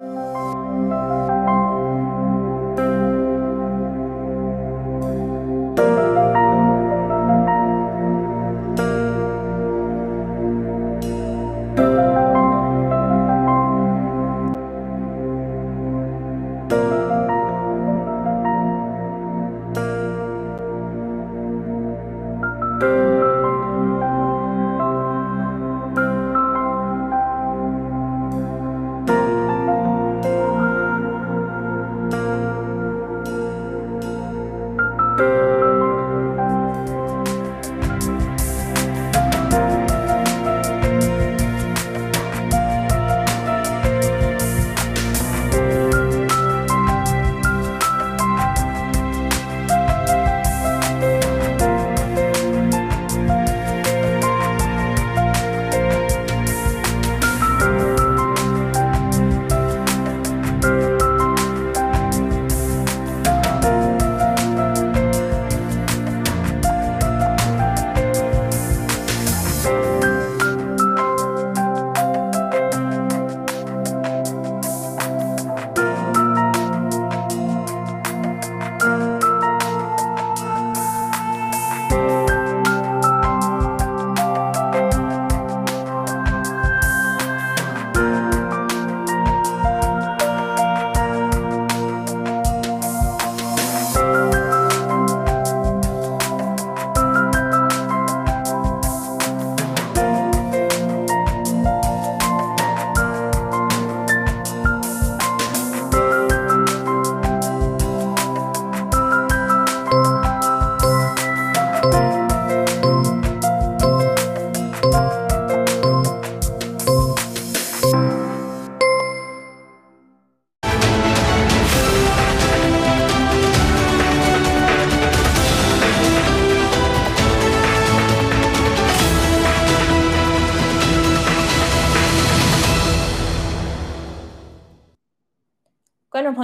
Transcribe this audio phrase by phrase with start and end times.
[0.00, 0.29] 观众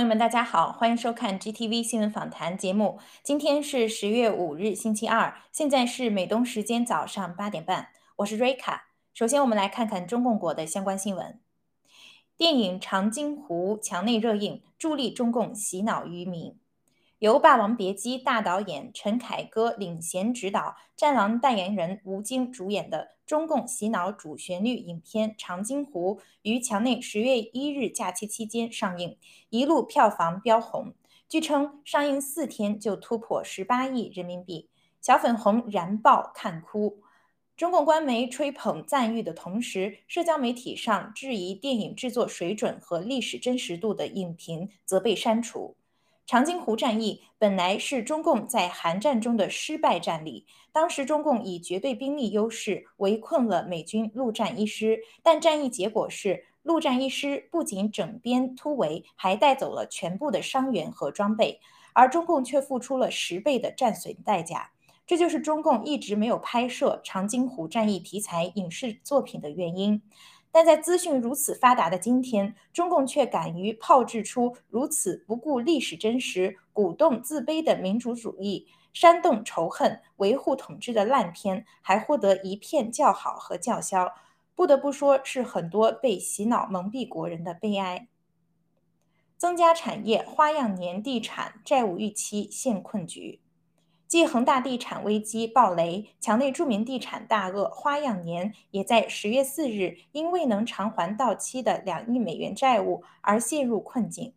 [0.07, 3.01] 友们，大家好，欢迎收看 GTV 新闻访谈节目。
[3.25, 8.91] 今天是十月五日，星期二，现在是美东时间早上八点半，我是瑞卡。
[9.13, 11.41] 首先，我们来看看中共国的相关新闻。
[12.37, 16.57] 电影《长津湖》墙内热映，助力中共洗脑愚民。
[17.19, 20.61] 由《霸王别姬》大导演陈凯歌领衔执导，
[20.97, 29.19] 《战狼》代言人吴京主演的中共洗脑主旋律影片《长津湖》于墙内十月一日假期期间上映，
[29.51, 30.95] 一路票房飙红。
[31.29, 34.69] 据称，上映四天就突破十八亿人民币，
[35.01, 37.01] 小粉红燃爆看哭。
[37.57, 45.77] 中共官媒吹捧赞誉的同时，社交媒体上质疑电影制作水准和历史真实度的影评则被删除。
[46.27, 50.45] 长津湖战役本来是中共在韩战中的失败战例，
[50.77, 61.61] 当时中共以绝对兵力优势围困了美军陆战一师，但战役结果是陆战一师不仅整编突围，还带走了全部的伤员和装备，
[61.95, 64.73] 而中共却付出了十倍的战损代价。
[65.07, 70.03] 这就是中共一直没有拍摄长津湖战役题材影视作品的原因。
[70.53, 78.67] 但在资讯如此发达的今天，中共却敢于炮制出如此不顾历史真实、鼓动自卑的民主主义、
[78.99, 84.15] 煽动仇恨、维护统治的烂片，还获得一片叫好和叫嚣。
[84.55, 88.09] 不得不说，是很多被洗脑蒙蔽国人的悲哀。
[89.37, 93.43] 增加产业，花样年地产债务预期陷困局。
[94.09, 104.33] 继恒大地产危机暴雷，墙内著名地产大鳄花样年也在十月四日因未能偿还到期的两亿美元债务而陷入困境。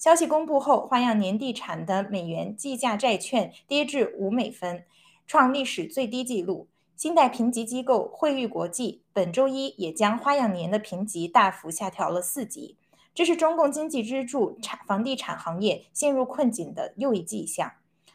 [0.00, 4.86] 消息公布后，花样年地产的美元计价债券跌至五美分，
[5.26, 6.68] 创历史最低纪录。
[6.96, 12.78] 信贷评级机构惠誉国际本周一也将花样年的评级大幅下调了四级，
[13.14, 17.70] 这是中共经济支柱产房地产行业陷入困境的又一迹象。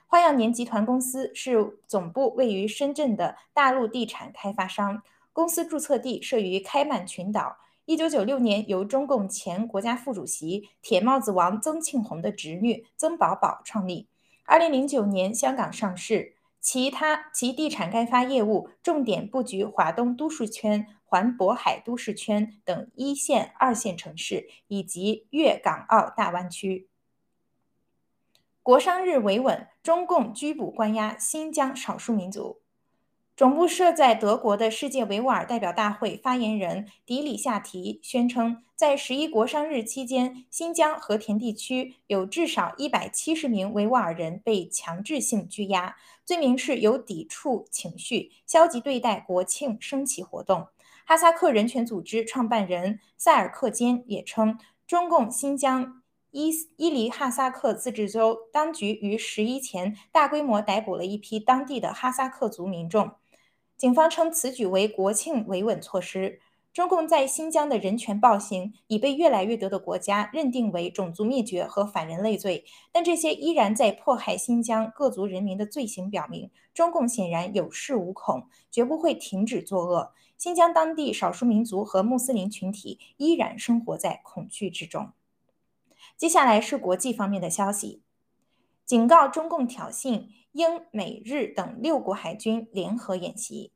[0.08, 7.58] 花样年集团公司是总部位于深圳的大陆地产开发商，公司注册地设于开曼群岛。
[7.86, 14.10] 一九九六年由中共前国家副主席铁帽子王曾庆红的侄女曾宝宝创立。
[14.44, 26.90] 二零零九年香港上市，其他其地产开发业务重点布局华东都市圈、环渤海都市圈等一线、二线城市，以及粤港澳大湾区。
[28.64, 32.62] 国商日维稳，中共拘捕关押新疆少数民族。
[33.36, 50.68] 总部设在德国的世界维吾尔代表大会发言人迪里夏提宣称，在十一国殇日期间，新疆和田地区有至少一百七十名维吾尔人被强制性拘押，罪名是有抵触情绪、消极对待国庆升旗活动。
[51.06, 54.58] 哈萨克人权组织创办人塞尔克坚也称，
[54.88, 56.02] 中共新疆。
[56.32, 63.12] 伊伊犁哈萨克自治州当局于十一前大规模逮捕了一批当地的哈萨克族民众。
[63.78, 66.40] 警方称此举为国庆维稳措施。
[66.74, 80.12] 中共在新疆的人权暴行已被越来越多的国家认定为种族灭绝和反人类罪，但这些依然在迫害新疆各族人民的罪行表明，中共显然有恃无恐，绝不会停止作恶。
[80.38, 85.14] 新疆当地少数民族和穆斯林群体依然生活在恐惧之中。
[86.18, 88.02] 接下来是国际方面的消息，
[88.86, 93.74] 警告中共挑衅，英美日等六国海军联合演习。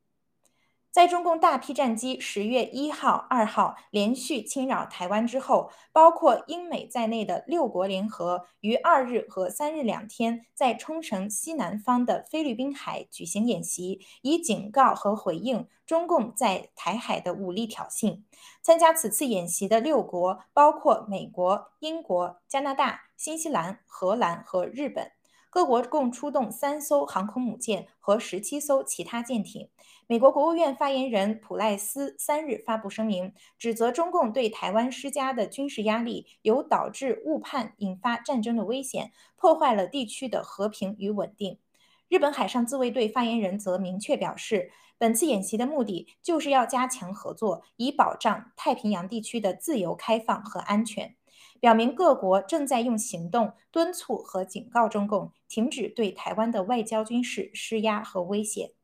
[0.89, 18.21] 在中共大批战机十月一号、二号连续侵扰台湾之后，包括英美在内的六国联合于二日和三日两天在冲绳西南方的菲律宾海举行演习，以警告和回应中共在台海的武力挑衅。
[18.61, 25.11] 参加此次演习的六国包括美国、英国、加拿大、新西兰、荷兰和日本。
[25.51, 29.69] 各国共出动三艘航空母舰和十七艘其他舰艇。
[30.05, 41.59] 美国国务院发言人普赖斯三日发布声明，指责中共对台湾施加的军事压力有导致误判、引发战争的危险，破坏了地区的和平与稳定。
[42.07, 51.15] 日本海上自卫队发言人则明确表示，本次演习的目的就是要加强合作，以保障太平洋地区的自由、开放和安全。
[51.59, 58.75] 表明各国正在用行动敦促和警告中共停止对台湾的外交军事施压和威胁。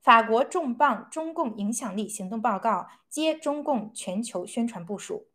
[0.00, 5.29] 法国重磅中共影响力行动报告接中共全球宣传部署。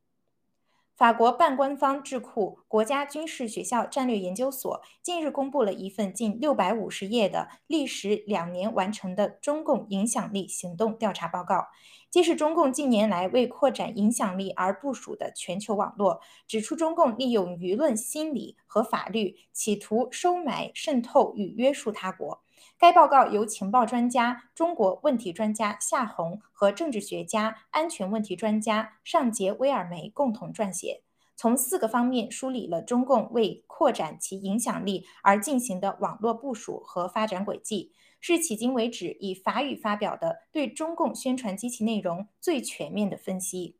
[0.97, 11.67] 法国半官方智库国家军事学校战略研究所近日公布了一份近六百五十页的历时两年完成的中共影响力行动调查报告，
[12.09, 22.44] 揭示中共近年来为扩展影响力而部署的全球网络，指出中共利用舆论心理和法律，企图收买、渗透与约束他国。
[22.77, 31.01] 该报告由情报专家、中国问题专家夏红和政治学家、安全问题专家尚杰·威尔梅共同撰写，
[31.37, 43.77] 从四个方面梳理了中共为扩展其影响力而进行的网络部署和发展轨迹，是迄今为止以法语发表的对中共宣传机器内容最全面的分析。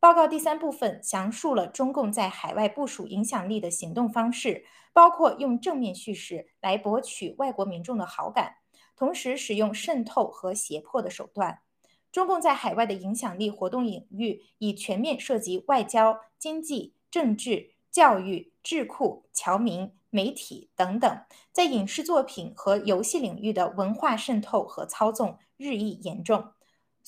[0.00, 8.58] 报告第三部分详述了中共在海外部署影响力的行动方式，包括用正面叙事来博取外国民众的好感，
[8.96, 11.62] 同时使用渗透和胁迫的手段。
[12.12, 26.52] 中共在海外的影响力活动领域已全面涉及外交、经济、政治、教育、智库、侨民、媒体等等，在影视作品和游戏领域的文化渗透和操纵日益严重。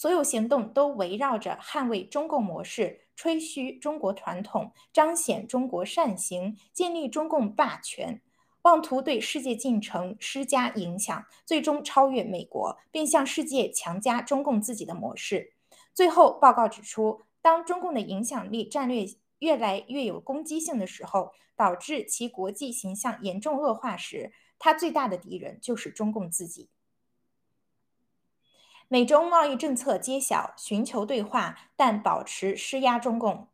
[0.01, 8.23] 所有行动都围绕着捍卫中共模式、吹嘘中国传统、彰显中国善行、建立中共霸权，
[8.63, 15.53] 妄图对世界进程施加影响，最终超越美国，并向世界强加中共自己的模式。
[15.93, 19.05] 最后，报告指出，当中共的影响力战略
[19.41, 26.71] 越来越有攻击性的时候，导致其国际形象严重恶化时，他最大的敌人就是中共自己。
[28.93, 33.47] 美中贸易政策揭晓，寻求对话，但保持施压中共。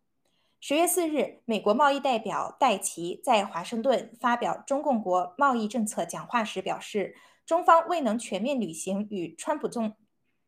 [0.61, 7.15] 十月四日，美国贸易代表戴奇在华盛顿发表中共国贸易政策讲话时表示，
[7.45, 9.93] 中方未能全面履行与川普政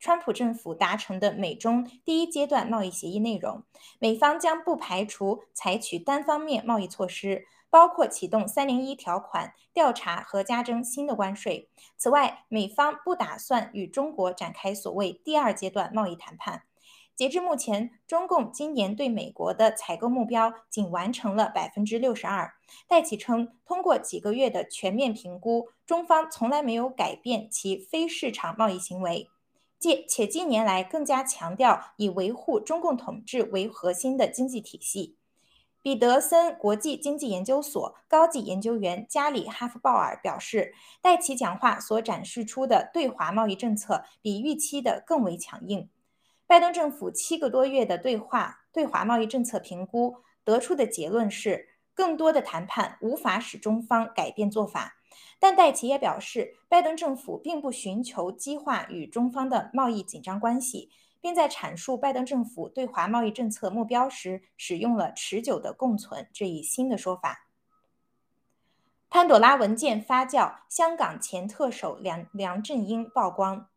[0.01, 3.65] 川普政府达成的美中第一阶段贸易协议内容，
[3.99, 7.45] 美方将不排除采取单方面贸易措施。
[7.71, 11.69] 包括启动“三零一”条款调查和加征新的关税。
[11.97, 16.63] 此外，美方不打算与中国展开所谓第二阶段贸易谈判。
[17.15, 22.55] 截至目前，中共今年对美国的采购目标仅完成了百分之六十二。
[22.87, 29.29] 戴奇称，通过几个月的全面评估，中方从来没有改变其非市场贸易行为，
[29.81, 35.18] 且且近年来更加强调以维护中共统治为核心的经济体系。
[35.89, 45.89] 彼得森国际经济研究所高级研究员加里·哈夫鲍尔表示，戴奇讲话所展示出的对华贸易政策比预期的更为强硬。
[46.47, 54.97] 拜登政府七个多月的对话对华贸易政策评估得出的结论是，更多的谈判无法使中方改变做法。
[55.41, 60.91] 但戴奇也表示，拜登政府并不寻求激化与中方的贸易紧张关系，
[61.21, 67.47] 并在阐述拜登政府对华贸易政策目标时，使用了“持久的共存”这一新的说法。
[69.11, 73.69] 潘朵拉文件发酵，香港前特首梁梁振英曝光。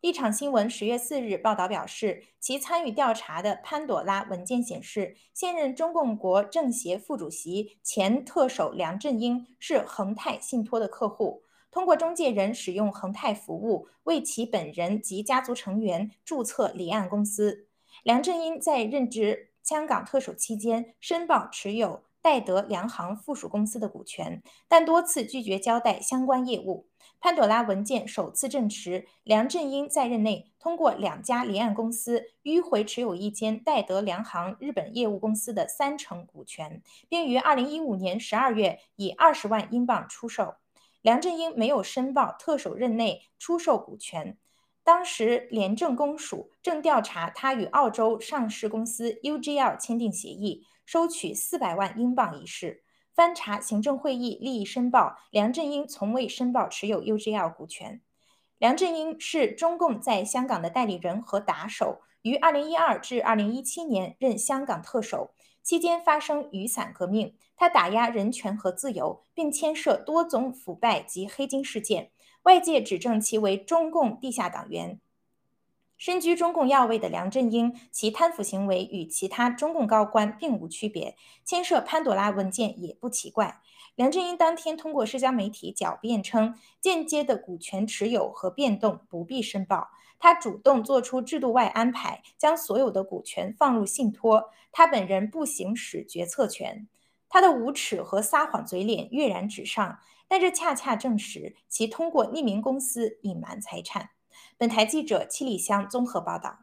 [0.00, 11.43] 立场新闻十月四日报道表示，其参与调查的潘朵拉文件显示，现任中共国政协副主席、前特首梁振英是恒泰信托的客户，
[11.74, 17.66] 通过中介人使用恒泰服务，为其本人及家族成员注册离岸公司。
[18.04, 22.04] 梁振英在任职香港特首期间，申报持有。
[22.22, 26.86] 戴德梁行附属公司的股权，但多次拒绝交代相关业务。
[27.20, 40.54] 潘朵拉文件首次证实，梁振英在任内通过两家离岸公司迂回持有一间戴德梁行日本业务公司的三成股权，并于二零一五年十二月以二十万英镑出售。
[41.04, 44.38] 梁振英没有申报特首任内出售股权，
[44.82, 50.64] 当时廉政公署正调查他与澳洲上市公司 UGL 签订协议。
[50.86, 52.84] 收取四百万英镑一事，
[53.14, 58.00] 翻查行政会议利益申报，梁振英从未申报持有 UGL 股权。
[58.56, 65.34] 梁振英是中共在香港的代理人和打手，于二零一二至二零一七年任香港特首，
[65.64, 72.10] 期间发生雨伞革命，他打压人权和自由，并牵涉多宗腐败及黑金事件，
[72.42, 75.00] 外界指证其为中共地下党员。
[75.96, 81.16] 身居中共要位的梁振英，其贪腐行为与其他中共高官并无区别，
[81.46, 83.62] 牵涉潘朵拉文件也不奇怪。
[83.94, 89.88] 梁振英当天通过社交媒体狡辩称，间接的股权持有和变动不必申报，
[90.24, 96.88] 他主动做出制度外安排，将所有的股权放入信托，他本人不行使决策权。
[97.28, 104.12] 他的无耻和撒谎嘴脸跃然纸上，但这恰恰证实其通过匿名公司隐瞒财产。
[104.56, 106.60] 本台记者七里香综合报道。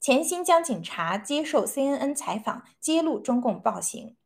[0.00, 4.16] 前新疆警察接受 CNN 采访，揭露中共暴行。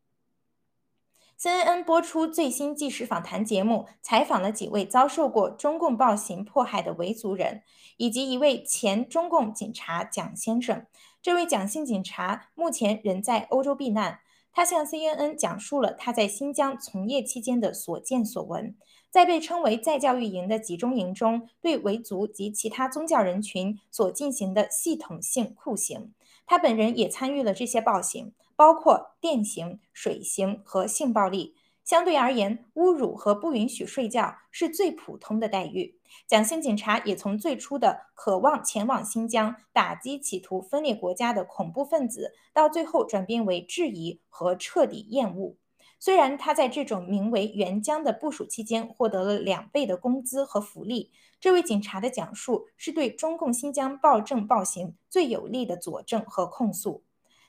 [1.38, 7.62] CNN 播出最新纪实访谈节目，采访了几位遭受过中共暴行迫害的维族人，
[7.96, 10.86] 以及一位前中共警察蒋先生。
[11.20, 14.20] 这位蒋姓警察目前人在欧洲避难。
[14.52, 18.76] 他向 CNN 讲述了他在新疆从业期间的所见所闻。
[19.10, 26.12] 在被称为再教育营的集中营中，对维族及其他宗教人群所进行的系统性酷刑，
[26.46, 31.54] 他本人也参与了这些暴行，包括电刑、水刑和性暴力。
[31.82, 35.98] 相对而言，侮辱和不允许睡觉是最普通的待遇。
[36.26, 45.56] 蒋姓警察也从最初的渴望前往新疆打击企图分裂国家的恐怖分子，到最后转变为质疑和彻底厌恶。
[45.98, 57.04] 虽然他在这种名为“援疆”的部署期间获得了两倍的工资和福利，这位警察的讲述是对中共新疆暴政暴行最有力的佐证和控诉。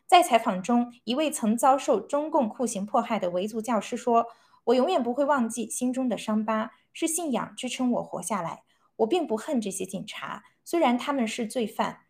[0.08, 4.28] 在采访中，一位曾遭受中共酷刑迫害的维族教师说
[4.66, 8.64] ：“我永远不会忘记心中的伤疤，是信仰支撑我活下来。
[8.98, 12.02] 我并不恨这些警察，虽然他们是罪犯，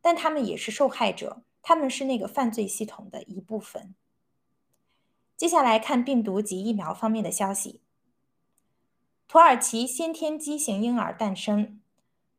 [0.00, 3.94] 但他们也是受害者，他们是那个犯罪系统的一部分。”
[5.36, 7.80] 接下来看病毒及疫苗方面的消息。
[9.28, 11.80] 土耳其先天畸形婴儿诞生。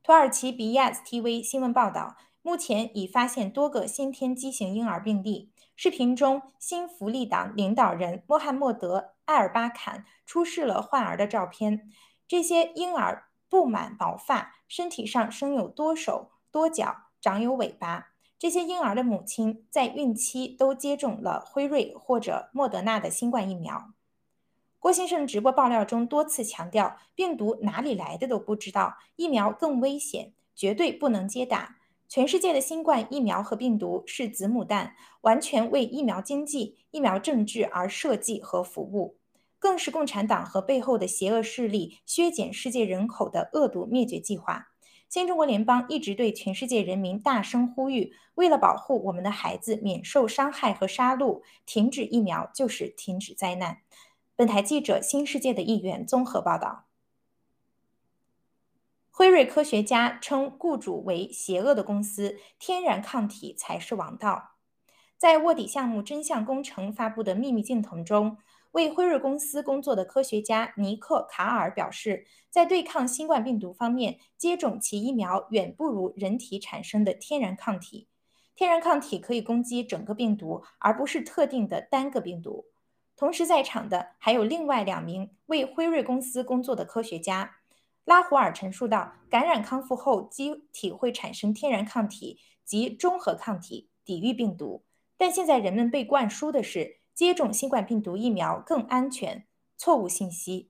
[0.01, 5.49] 土耳其 BS TV 新闻报道，目前已发现多个先天畸形婴儿病例。
[5.77, 11.89] 视频中，新福利党领导人穆罕默德·埃尔巴坎出示了患儿的照片。
[12.27, 18.09] 这些婴儿布满毛发，身体上生有多手多脚，长有尾巴。
[18.37, 23.93] 这些婴儿的母亲在孕期都接种了辉瑞或者莫德纳的新冠疫苗。
[24.79, 31.77] 郭先生直播爆料中多次强调，病毒哪里来的都不知道，疫苗更危险，绝对不能接打。
[32.13, 39.17] 全世界的新冠疫苗和病毒是子母弹，完全为疫苗经济、疫苗政治而设计和服务，
[39.57, 44.67] 更是共产党和背后的邪恶势力削减世界人口的恶毒灭绝计划。
[45.09, 53.79] 新中国联邦一直对全世界人民大声呼吁：为了保护我们的孩子免受伤害和杀戮，停止疫苗就是停止灾难。
[54.35, 56.82] 本台记者新世界的议员综合报道。
[59.15, 64.55] 辉瑞科学家称，雇主为邪恶的公司，天然抗体才是王道。
[65.19, 68.37] 在卧底项目真相工程发布的秘密镜头中。
[68.71, 78.07] 为辉瑞公司工作的科学家尼克·卡尔表示，在对抗新冠病毒方面，接种其疫苗远不如人体产生的天然抗体。
[78.55, 82.65] 天然抗体可以攻击整个病毒，而不是特定的单个病毒。
[83.15, 87.57] 同时在场的还有另外两名为辉瑞公司工作的科学家。
[88.05, 94.83] 拉胡尔陈述道：“感染康复后，机体会产生天然抗体及中和抗体，抵御病毒。
[95.17, 99.45] 但现在人们被灌输的是接种新冠病毒疫苗更安全，
[99.77, 100.69] 错误信息。”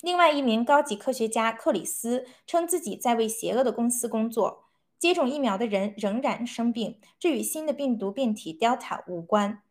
[0.00, 4.66] 另外一名高级科学家克里斯称自己在为邪恶的公司工作。
[4.96, 9.62] 接种疫苗的人仍然生病，这与新的病毒变体 Delta 无关。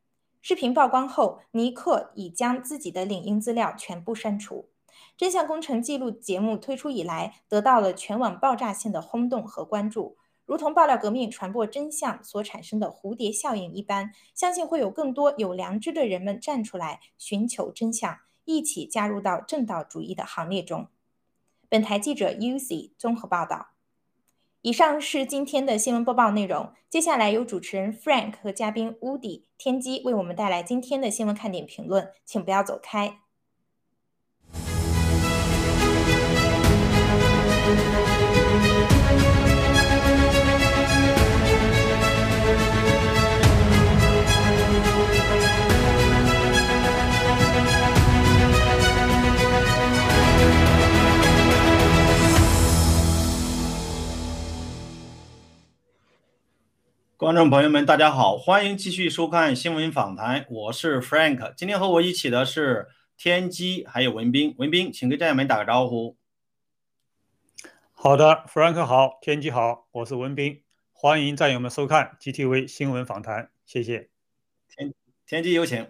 [0.42, 4.70] 视频曝光后，尼克已将自己的领英资料全部删除。
[5.18, 14.12] 真相工程记录节目推出以来，得到了全网爆炸性的轰动和关注，如同爆料革命传播真相所产生的蝴蝶效应一般。
[14.36, 20.88] 相信会有更多有良知的人们站出来寻求真相，一起加入到正道主义的行列中。
[21.68, 23.70] 本台记者 UC 综合报道。
[24.62, 26.74] 以上是今天的新闻播报内容。
[26.90, 33.20] 接下来由主持人 Frank 和嘉宾 Woody 天机为我们带来今天的新闻看点评论，请不要走开。
[57.28, 61.54] 观众朋友们，大家好，欢迎继续收看新闻访谈，我是 Frank。
[61.56, 64.56] 今天和我一起的是天机，还有文斌。
[64.58, 66.16] 文斌，请跟战友们打个招呼。
[67.92, 74.10] 好的，Frank 好，天机好，我是文斌，欢迎战友们收看 GTV 新闻访谈，谢谢。
[74.70, 74.94] 天
[75.26, 75.86] 天机有请。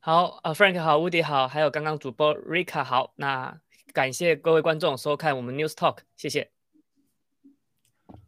[0.00, 3.60] 好，啊，Frank 好，Woody 好，还有刚刚主播 Rika 好，那
[3.92, 6.50] 感谢各位观众收看我们 News Talk，谢谢。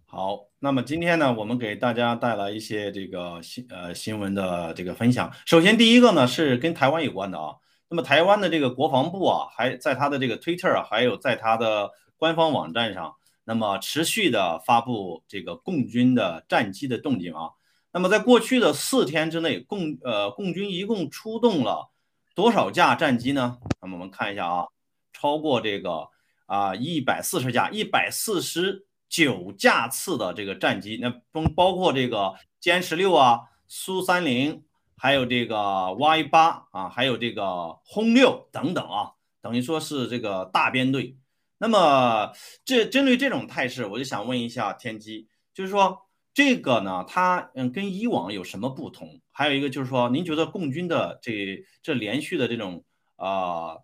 [0.05, 5.31] 好，那么今天呢，我们给大家带来一些这个新呃新闻的这个分享。
[5.45, 7.57] 首先，第一个呢是跟台湾有关的啊。
[7.91, 17.51] 那么台湾的这个国防部啊，还在他的这个 Twitter，还有在他的官方网站上，那么持续的发布这个共军的战机的动静啊。
[17.93, 21.91] 那么在过去的四天之内，共呃共军一共出动了
[22.35, 23.59] 多少架战机呢？
[23.83, 24.69] 那么我们看一下啊，
[25.13, 26.09] 超过这个
[26.47, 28.87] 啊一百四十架，一百四十。
[29.15, 34.65] 九架次的这个战机，那中包括这个歼十六啊、苏三零，
[34.97, 41.17] 还有这个 Y 八啊，还有这个轰六等等啊，等于说是这个大编队。
[41.59, 42.33] 那么
[42.65, 45.97] 这针对这种态势，我就想问一下天机，就是说
[46.35, 49.21] 这个呢，它嗯跟以往有什么不同？
[49.31, 53.77] 还有一个就是说，您觉得共军的这这连续的这种啊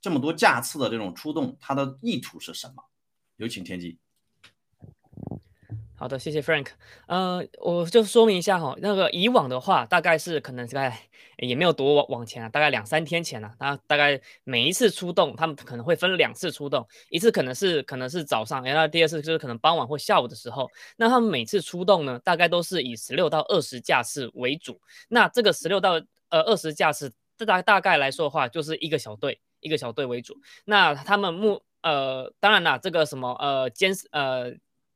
[0.00, 2.82] 这么多架次的这种出动，它的意图是什么？
[3.36, 4.00] 有请天机。
[6.02, 6.66] 好的，谢谢 Frank。
[7.06, 10.98] 呃，我就说明一下哈，那个以往的话，大概是可能在
[11.38, 13.54] 也没有多往往前啊，大概两三天前了。
[13.56, 20.68] 他大概每一次出动，他们可能会分两次出动，一次可能是可能是早上，然后第二次就是可能傍晚或下午的时候。
[20.96, 24.80] 那他们每次出动呢，大概都是以十六到二十架次为主。
[25.08, 25.92] 那这个十六到
[26.30, 30.36] 呃二十架次，这大大概来说的话，就是一个小队一个小队为主。
[30.64, 34.52] 那他们目呃，当然啦，这个什么呃监呃。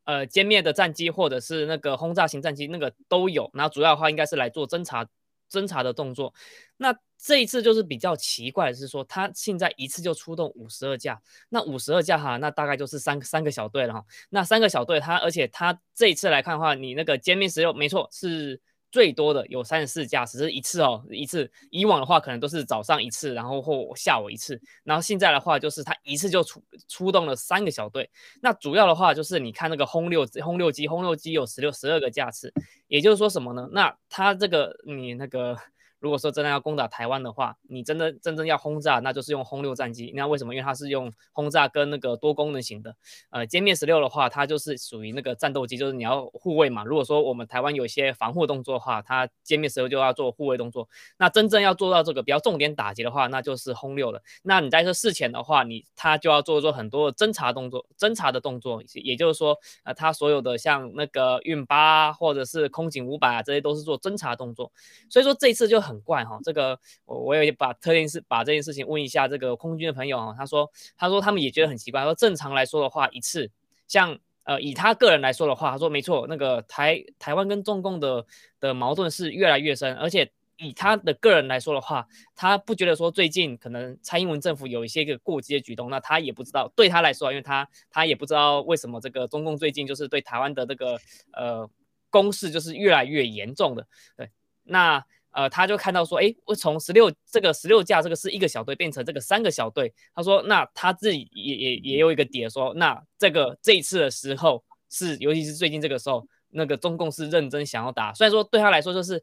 [0.07, 3.51] 呃，歼灭的战机或者是那个轰炸型战机，那个都有。
[3.53, 5.07] 然后主要的话应该是来做侦查、
[5.51, 6.33] 侦查的动作。
[6.79, 14.05] 那这一次就是比较奇怪的是说，他现在一次就出动五十二架，那五十二架哈，那大概就是三三个小队了哈。
[14.31, 18.61] 那三个小队，他而且他这一次来看的话，你那个歼灭十六，没错是。
[18.97, 21.51] 最多的有三十四架，只是一次哦，一次。
[21.69, 24.59] 以往的话可能都是早上一次，然后或下午一次。
[24.85, 28.09] 然后现在的话就是他一次就出出动了三个小队。
[28.41, 32.51] 那主要的话就是你看那个轰六轰六机，轰六机有十六十二个架次，
[32.89, 33.69] 也就是说什么呢？
[33.71, 35.55] 那他这个你那个。
[35.99, 40.13] 如果说真的要攻打台湾的话，你真的真正要轰炸，那就是用轰六战机。
[40.15, 40.55] 那为什么？
[40.55, 42.95] 因为它是用轰炸跟那个多功能型的。
[43.31, 46.85] 呃，歼灭十六的话，它就是属于那个战斗机，就是你要护卫嘛。
[46.85, 50.87] 如果说我们台湾有一些防护动作的话，它歼灭十六就要做护卫动作。
[51.17, 54.21] 那真正要做到这个比较重点打击的话，那就是轰六了。
[54.43, 58.83] 那你在这事前的话，你它就要做做很多侦查动作，侦查的动作。
[58.93, 64.71] 也就是说，呃，它所有的像那个运八或者是空警五百啊，这些都是做侦查动作。
[65.09, 65.86] 所以说这一次就。
[65.87, 73.51] 很怪哈，这个我我也把特定是把这件事情问一下这个空军的朋友啊，他说他说他们也觉得很奇怪，说正常来说的话，一次
[73.87, 78.27] 像呃以他个人来说的话，他说没错，那个台台湾跟中共的
[78.61, 90.99] 的矛盾是越来越深，而且以他的个人来说的话，他不觉得说最近可能蔡英文政府有一些个过激的举动，那他也不知道对他来说，因为他他也不知道为什么这个中共最近就是对台湾的这个
[91.33, 91.69] 呃
[92.11, 94.31] 攻势就是越来越严重的，对，
[94.65, 95.05] 那。
[95.37, 109.23] 呃，他就看到说，哎，我从十六这个十六架这个是一个小队变成这个三个小队，他说，那他自己也也也有一个点说，那这个这一次的时候是，尤其是最近这个时候，那个中共是认真想要打，虽然说对他来说就是。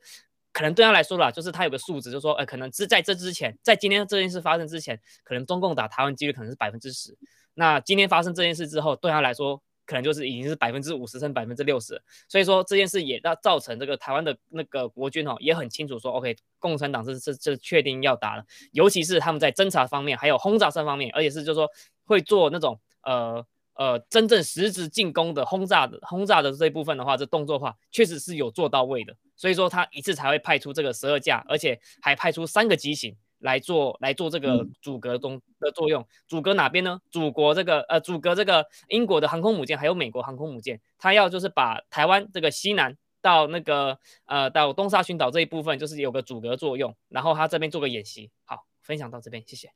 [0.55, 7.17] 可能对他来说啦，就是他有个数值，就说，呃，可能是在这之前，在今天这件事发生之前，可能中共打台湾几率可能是百分之十。
[7.55, 12.01] 那今天发生这件事之后，对他来说，可能就是已经是百分之五十甚至百分之六十。
[12.27, 21.69] 所以说这件事也造造成这个台湾的那个国军哦，也很清楚说，OK，共产党是是是确定要打了，尤其是他们在侦查方面，还有轰炸上方面，而且是就是说
[22.05, 23.45] 会做那种呃。
[23.75, 36.07] 呃，真正实质进攻的轰炸的轰炸的这一部分的话，这动作话确实是有做到位的，所以说他一次才会派出这个十二架，而且还派出三个机型来做来做这个阻隔中的作用。
[36.27, 36.99] 阻隔哪边呢？
[37.11, 48.31] 祖国这个呃，阻隔这个英国的航空母舰，还有美国航空母舰，它要就是把台湾这个西南到那个呃到东沙群岛这一部分，就是有个阻隔作用，然后他这边做个演习。
[48.45, 49.71] 好，分享到这边，谢谢。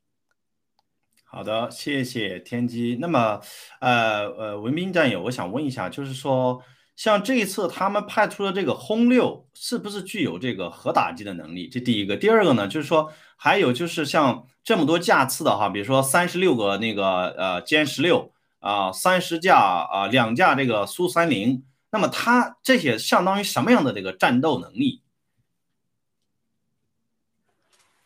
[1.29, 2.97] 好的，谢谢天机。
[3.01, 3.41] 那么，
[3.81, 6.63] 呃呃，文斌战友，我想问一下，就是说，
[6.97, 11.69] 像这一次他们派出的这个轰六，是不是具有这个核打击的能力？
[11.69, 12.17] 这第一个。
[12.17, 25.03] 第二个呢，就是说，还有就是像这么多架次的哈，比如说三十六个那个呃歼十六啊，三十架啊，两架这个苏三零，那么它这些相当于什么样的这个战斗能力？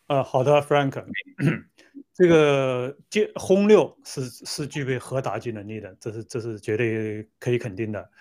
[0.08, 1.02] 呃，好的，Frank。
[2.14, 8.12] 这个歼轰六是是具备核打击能力的，这是这是绝对可以肯定的。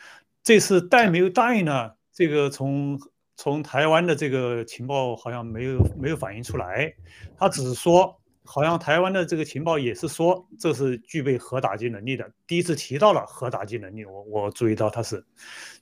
[0.42, 1.92] 这次带没有带呢？
[2.12, 2.98] 这个从
[3.37, 6.92] 从台湾的这个情报好像没有没有反映出来，
[7.38, 12.31] 他只是说，好像台湾的这个情报也是说这是具备核打击能力的。
[12.46, 15.24] 第一次提到了核打击能力，我我注意到他是，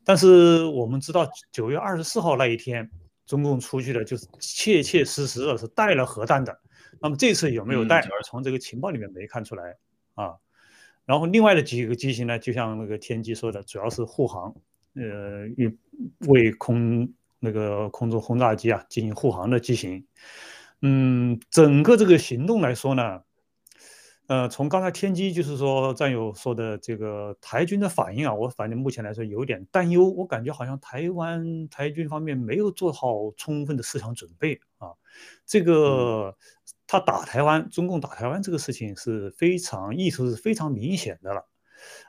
[0.04, 2.88] 但是我们知道九月二十四号那一天，
[3.26, 6.56] 中共出去的就是切切实实的是带了核弹的。
[7.00, 8.06] 那么这次有没有带？
[8.24, 9.74] 从这个情报里面没看出来
[10.14, 10.34] 啊。
[11.08, 14.54] 然后另外的几个机型呢，就像那个天机说的，主要是护航，
[14.94, 15.46] 呃，
[16.26, 20.04] 为空那个空中轰炸机啊进行护航的机型。
[20.82, 23.22] 嗯，整个这个行动来说呢。
[24.26, 34.92] 呃，从刚才天机就是说战友说的这个台军的反应啊，我反正目前来说有点担忧，我感觉好像台湾台军方面没有做好充分的思想准备啊。
[35.46, 36.36] 这个
[36.88, 41.46] 他打台湾，中共打台湾这个事情是非常意图是非常明显的了。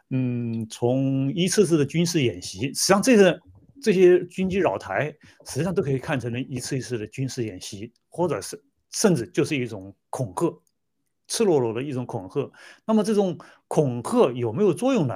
[0.09, 3.39] 嗯，从一次次的军事演习，实际上这个
[3.83, 5.13] 这些军机扰台，
[5.45, 10.61] 实际上都可以看成了一次一次的军事演习，或者是甚至就是一种恐吓。
[11.27, 12.51] 赤裸裸的一种恐吓，
[12.85, 13.37] 那么这种
[13.67, 15.13] 恐吓有没有作用呢？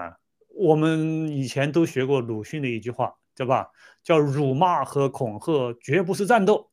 [0.50, 3.70] 我们以前都学过鲁迅的一句话，对吧？
[4.04, 6.70] 叫辱骂和恐吓绝不是战斗。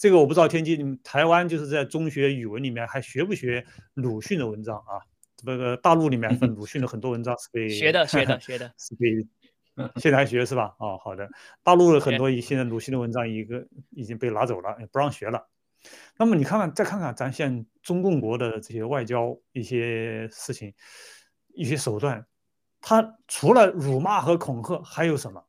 [0.00, 4.96] 这个我不知道天津，你们台湾就是在中学语文里面还学不学鲁迅的文章啊？
[5.36, 9.28] 这个大陆里面 鲁迅的很多文章是被学的，学的，学的，是被
[10.00, 10.74] 现在还学是吧？
[10.78, 11.28] 哦，好的。
[11.62, 15.50] 大陆的很多现在鲁迅的文章一个已经被拿走了，不让学了。
[16.16, 20.72] 那么你看看，再看看咱现中共国的这些外交一些事情、
[21.48, 22.24] 一些手段，
[22.80, 25.44] 他除了辱骂和恐吓，还有什么？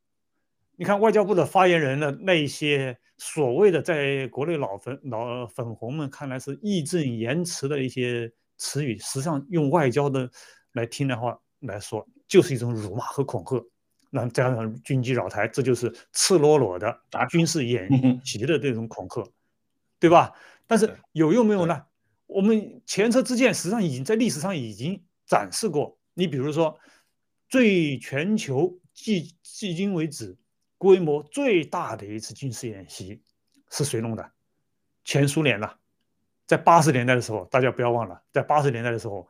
[0.75, 10.27] 你看外交部的发言人的那一些所谓的在国内老粉老粉红们看来是义正言辞的一些词语，实际上用外交的
[10.71, 13.63] 来听的话来说，就是一种辱骂和恐吓。
[14.09, 17.87] 那加上军机扰台，这就是赤裸裸的军事演
[18.25, 19.23] 习的这种恐吓。
[19.99, 20.33] 对吧？
[20.65, 21.79] 但是有用没有呢？
[22.25, 25.95] 我们前车之鉴，实际上已经在历史上已经展示过。
[26.15, 26.75] 你比如说，
[27.47, 30.35] 最全球迄迄今为止
[30.81, 33.21] 规模最大的一次军事演习
[33.69, 34.31] 是谁弄的？
[35.05, 35.77] 前苏联了。
[36.47, 39.29] 在八十年代的时候，大家不要忘了，在八十年代的时候，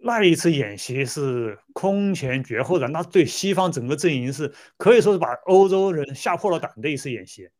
[0.00, 7.50] 那一次演习是空前绝后的，那对西方整个阵营是可以说是把欧洲人吓破了胆的一次演习。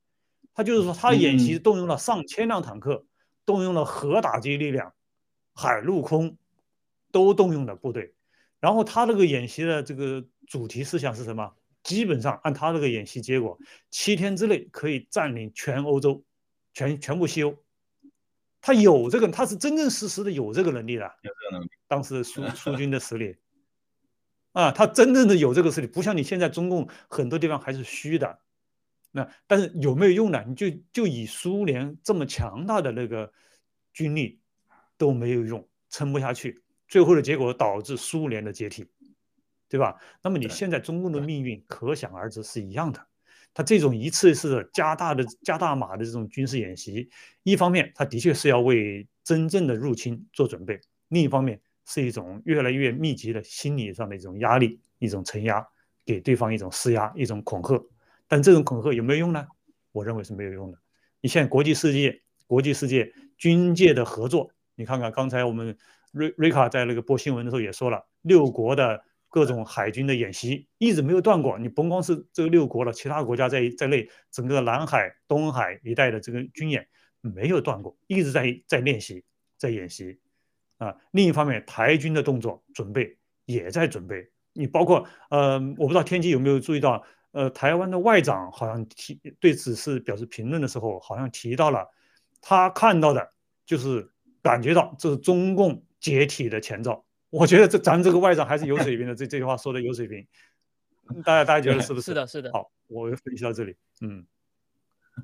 [0.55, 3.05] 他就是说，他演习动用了上千辆坦克，
[3.45, 4.95] 动用了核打击力量，
[5.53, 6.37] 海陆空
[7.11, 8.15] 都动用的部队。
[8.61, 11.53] 然后他这个演习的这个主题思想是什么？
[11.83, 13.59] 基本上按他这个演习结果，
[13.91, 16.25] 七天之内可以占领全欧洲，
[16.73, 17.57] 全全部西欧。
[18.61, 21.05] 他有这个，他是真真实实的有这个能力的。
[21.23, 21.71] 有这个能力。
[21.89, 23.37] 当时苏 苏军的实力
[24.53, 28.39] 啊，他真正的有这个实力，不像你现在中共很多地方还是虚的。
[29.11, 30.43] 那但是有没有用呢？
[30.47, 33.33] 你就就以苏联这么强大的那个
[33.93, 34.41] 军力
[34.97, 38.87] 都没有用，撑不下去，最后的结果导致苏联的解体，
[39.73, 39.97] 对吧？
[40.23, 43.01] 那么你现在中共的命运可想而知是一样的。
[43.55, 47.09] 他这种一次次的加大的加大码的这种军事演习，
[47.43, 55.67] 一方面他的确是要为真正的入侵做准备，另一方面是一种越来越密集的心理上的一种压力，一种承压，
[56.05, 57.83] 给对方一种施压，一种恐吓。
[58.29, 59.47] 但这种恐吓有没有用呢？
[59.93, 60.79] 我认为是没有用的。
[61.23, 65.75] 你现在国际世界，国际世界军界的合作，你看看刚才我们
[66.11, 69.03] 瑞瑞卡在那个播新闻的时候也说了，六国的。
[69.33, 76.87] 各种海军的演习一直没有断过，你甭光是这个六国了，其他国家在在内，整个南海、东海一带的这个军演
[77.23, 79.25] 没有断过，一直在在练习，
[79.57, 80.21] 在演习
[80.77, 80.95] 啊。
[81.13, 83.17] 另一方面，台军的动作准备
[83.47, 84.31] 也在准备。
[84.53, 91.89] 你包括呃，我不知道天机有没有注意到，呃，台湾的外长好像提对此事表示评论的时候，好像提到了
[92.43, 93.31] 他看到的
[93.65, 97.03] 就是感觉到这是中共解体的前兆。
[97.33, 100.27] 我觉得这咱这个外长还是有水平的，这这句话说的有水平，
[101.25, 102.05] 大家大家觉得是不是？
[102.13, 102.53] 是的，是的。
[102.53, 103.75] 好，我分析到这里。
[104.03, 104.27] 嗯，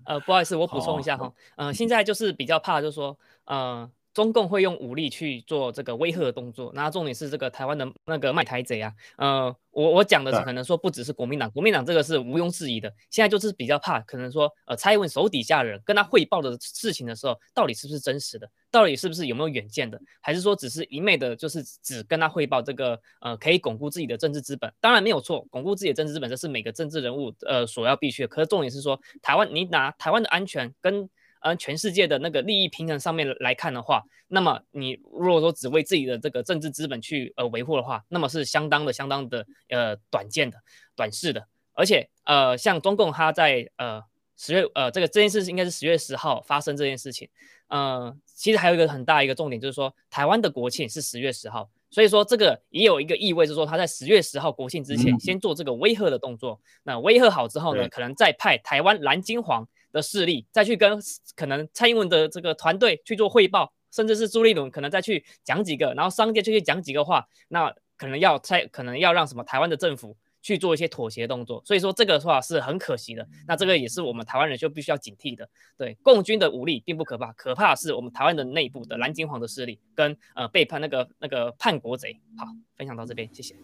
[0.07, 3.91] 呃，不好意思，我补充一下哈，嗯，现在就是比较怕，就是说，呃。
[4.19, 31.09] 中共会用武力去做这个威吓的动作，那重点是这个台湾的那个卖台贼啊，呃，我我讲的可能说不只是国民党，国民党这个是毋庸置疑的，现在就是比较怕，可能说呃蔡英文手底下人跟他汇报的事情的时候，到底是不是真实的，到底是不是有没有远见的，还是说只是一昧的，就是只跟他汇报这个呃可以巩固自己的政治资本，当然没有错，巩固自己的政治资本这是每个政治人物呃所要必须的，可是重点是说台湾你拿台湾的安全跟。
[31.41, 40.59] 呃，全世界的那个利益平衡上面来看的话，那么你如果说只为自己的这个政治资本去呃维护的话，那么是相当的、相当的呃短见的、
[40.97, 41.47] 短视的。
[41.75, 44.03] 而且呃，像中共他在呃
[44.37, 47.29] 十月呃这个这件事应该是十月十号发生这件事情，
[47.69, 59.69] 呃，其实还有一个很大一个重点就是说，台湾的国庆是十月十号，所以说这个也有一个意味，就是说他在十月十号国庆之前先做这个威吓的动作，那威吓好之后呢，可能再派台湾蓝金黄。
[59.93, 60.99] 的势力再去跟
[61.35, 73.27] 可能蔡英文的这个团队去做汇报，甚至是朱立伦可能再去讲几个，然后商界就去讲几个话，那可能要蔡可能要让什么台湾的政府去做一些妥协动作，所以说这个话是很可惜的。
[73.47, 75.49] 那这个也是我们台湾人就必须要警惕的。
[75.77, 82.21] 对，共军的武力并不可怕，可怕是我们台湾的内部的蓝金黄的势力跟呃背叛那个那个叛国贼。
[82.37, 82.47] 好，
[82.77, 83.57] 分享到这边，谢谢。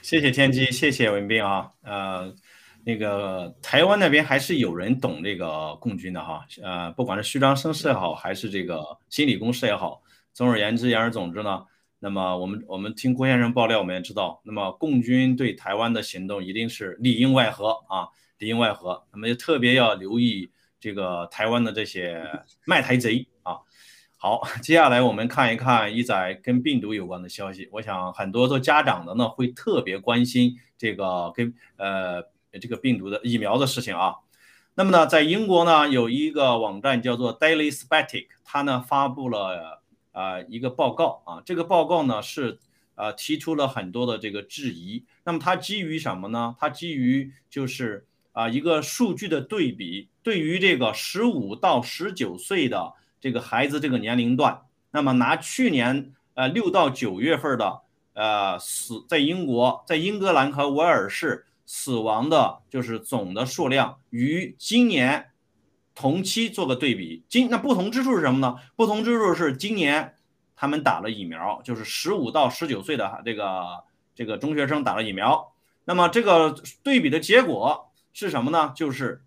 [0.00, 2.34] 谢谢天机，谢谢文斌啊，呃。
[2.86, 10.02] 那个台湾那边还是有人懂这个共军的哈，呃，不管是虚张声势也好，还是这个心理攻势也好，
[10.34, 11.64] 总而言之，言而总之呢，
[11.98, 22.22] 那么我们我们听郭先生爆料，我们也知道，那么共军对台湾的行动一定是里应外合啊，里应外合，那么就特别要留意这个台湾的这些
[22.66, 23.56] 卖台贼啊。
[24.18, 32.33] 好， 接下来我们看一看一仔跟病毒有关的消息，我想很多做家长的呢会特别关心这个跟呃。
[32.60, 34.14] 这个病毒的疫苗的事情啊，
[34.76, 42.58] 那么呢，在英国呢有一个网站叫做 Daily Spectac，它呢发布了啊一个报告啊，这个报告呢是
[42.94, 45.04] 呃提出了很多的这个质疑。
[45.24, 46.54] 那么它基于什么呢？
[46.58, 57.80] 它基于就是啊一个数据的对比，对于这个十五到十九岁的这个孩子这个年龄段，那么拿去年呃六到九月份的
[58.14, 61.46] 呃死在英国在英格兰和威尔士。
[61.66, 65.30] 死亡的就是总的数量与今年
[65.94, 68.56] 同期做个对比，今那不同之处是什么呢？
[68.76, 70.14] 不同之处是今年
[70.56, 75.54] 他们打了疫苗，就是十五到十九岁的这个这个中学生打了疫苗。
[75.84, 78.72] 那么这个对比的结果是什么呢？
[78.76, 79.24] 就是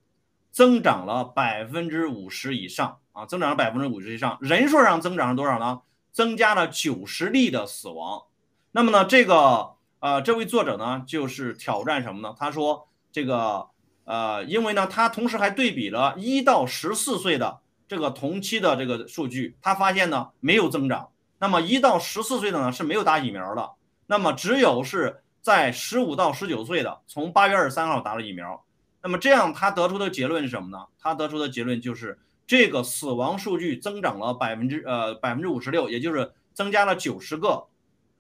[0.51, 5.81] 增长了百分之五十以上啊，增长了百分之五十以上，人数上增长了多少呢？
[6.11, 8.23] 增加了九十例的死亡。
[8.71, 9.76] 那么呢，这个。
[9.99, 12.35] 呃，这位作者呢，就是挑战什么呢？
[12.37, 13.67] 他说，这个
[14.05, 21.09] 呃，因为呢，他同时还对比了一到十四岁的这个同期的这个数据，他发现呢没有增长。
[21.39, 23.71] 那么一到十四岁的呢是没有打疫苗的，
[24.05, 28.63] 那么只有是在十五到十九岁的，从八月二十三号打了疫苗。
[29.01, 30.85] 那么这样他得出的结论是什么呢？
[30.99, 37.65] 他得出的结论就是这个死亡数据增长了百分之呃百分之五十六，也就是增加了九十个。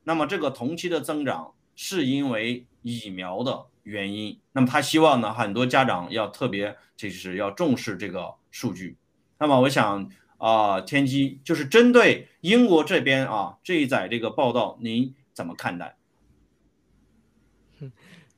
[0.03, 1.53] 那么这个同期的增长。
[1.77, 8.97] 是因为疫苗的原因，那么他希望呢，很多家长要特别就是要重视这个数据。
[9.37, 10.09] 那么我想
[10.39, 15.96] 啊，天机就是针对英国这边啊这一载这个报道，您怎么看待？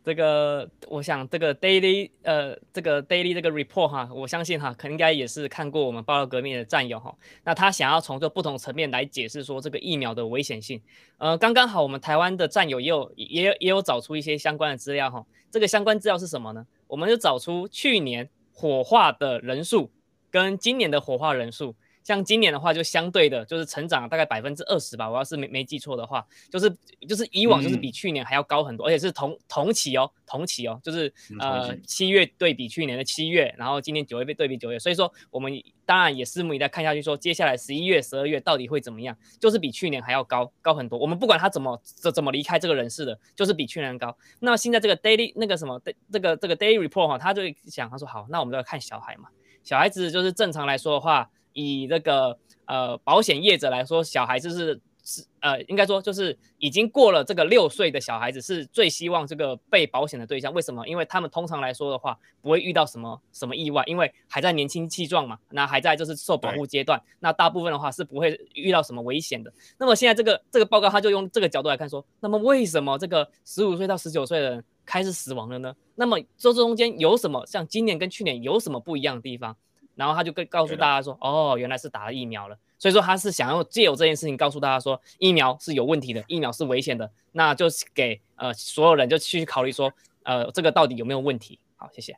[0.03, 7.13] 这个，我想这个 daily，呃，这个 daily 这个 report 哈，我相信哈，可应该也是看过我们报道革命的战友哈。
[7.43, 10.81] 那他想要从这不同层面来解释说这个疫苗的危险性。
[11.17, 15.25] 呃，刚刚好我们台湾的战友也有也有也有找出一些相关的资料哈。
[15.51, 16.65] 这个相关资料是什么呢？
[16.87, 19.91] 我们就找出去年火化的人数
[20.31, 21.75] 跟今年的火化人数。
[22.09, 25.07] 像今年的话，就相对的，就是成长大概百分之二十吧。
[25.07, 26.67] 我要是没没记错的话，就是
[27.07, 35.53] 就是以往就是比去年还要高很多，而且是同同期哦，同期哦，就是呃七月对比去年的七月，然后今年九月被对比九月，所以说我们
[35.85, 40.97] 当然也拭目以待，看下去说接下来十一月、十二月到底会怎么样，就是比去年还要高高很多。
[40.97, 44.17] 我们不管他怎么怎怎么离开这个人世的，就是比去年高。
[44.39, 45.79] 那现在这个 daily 那个什么
[46.11, 49.29] 这个这个 daily report 哈，他就想他说好，那我们就要看小孩嘛，
[49.63, 51.29] 小孩子就是正常来说的话。
[51.59, 60.53] 以这个呃保险业者来说，小孩子是是呃应该说就是已经过了这个六岁的小孩子是最希望这个被保险的对象。
[60.53, 60.87] 为什么？
[60.87, 69.51] 因为他们通常来说的话不会遇到什么什么意外，因为还在年轻气壮嘛，那还在就是受保护阶段，那大部分的话是不会遇到什么危险的。
[69.79, 75.75] 那么现在这个这个报告他就用这个角度来看说，那么为什么这个十五岁到十九岁的人开始死亡了呢？
[75.95, 79.57] 那么这中间有什么像今年跟去年有什么不一样的地方？
[79.99, 89.91] 然后他就跟告诉大家说，哦，原来是打了疫苗了，所以说他是想要借由这件事情告诉大家说，疫苗是有问题的，疫苗是危险的，那就给呃所有人就去考虑说，
[90.23, 91.59] 呃，这个到底有没有问题？
[91.75, 92.17] 好，谢谢。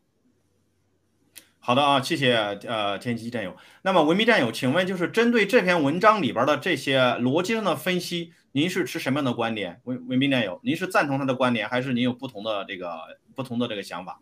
[1.59, 2.35] 好的啊，谢谢
[2.67, 3.57] 呃天机战友。
[3.81, 9.81] 那么文明战友，请问就是针对这篇文章里边的这些逻辑上的分析，您是持什么样的观点？
[9.85, 14.19] 文文明战友，您是赞同他的观点，还是您有不同的这个不同的这个想法？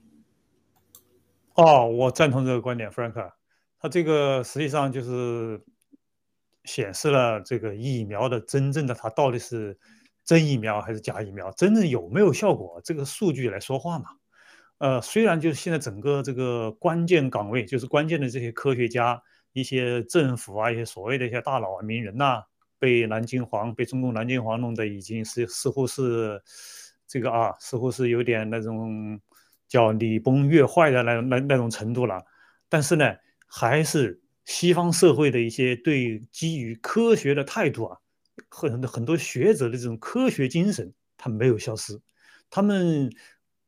[1.56, 3.32] 哦，我赞同这个观点，Frank。
[3.79, 5.63] 它这个实际上就是
[6.65, 9.79] 显示了这个疫苗的真正的它到底是
[10.25, 14.05] 真疫苗还是假疫苗，真正有没有效果，这个数据来说话嘛。
[14.79, 19.21] 呃，虽然就是现在整个这个关键岗位，就是关键的这些科学家、
[19.53, 22.43] 一些政府啊、一些所谓的一些大佬啊、名人呐，
[22.79, 26.41] 被南京黄、被中共南京黄弄得已经是似乎是
[27.07, 29.19] 这个啊，似乎是有点那种
[29.67, 32.21] 叫礼崩乐坏的那那那种程度了，
[32.67, 33.15] 但是呢。
[33.49, 37.97] 还是西方社会的一些对基于科学的态度啊，
[38.47, 41.99] 很很多学者的这种科学精神，它没有消失。
[42.49, 43.12] 他们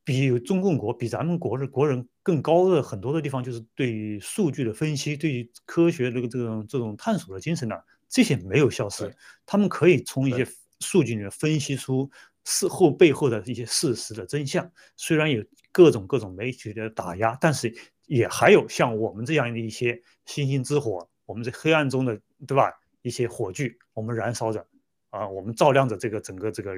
[0.04, 7.76] 比中共国、比咱们国的国人更高的很多的地方，就是对于数据的分析、对于科学这个这种这种探索的精神呢，
[8.08, 9.16] 这些没有消失。
[9.46, 10.48] 他们可以从一些
[10.80, 12.10] 数据里面分析出
[12.46, 14.72] 事后背后的一些事实的真相。
[14.96, 17.74] 虽然有各种各种媒体的打压，但是。
[18.08, 22.70] 也还有像我们这样的一些星星之火，我们在黑暗中的，对吧？
[23.04, 24.68] 一些火炬，我们燃烧着，
[25.12, 26.74] 啊，我们照亮着这个整个这个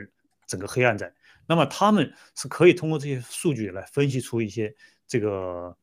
[0.46, 1.12] 整个黑暗在。
[1.48, 4.72] 那么他们是可以通过这些数据来分析出一些
[5.08, 5.76] 这个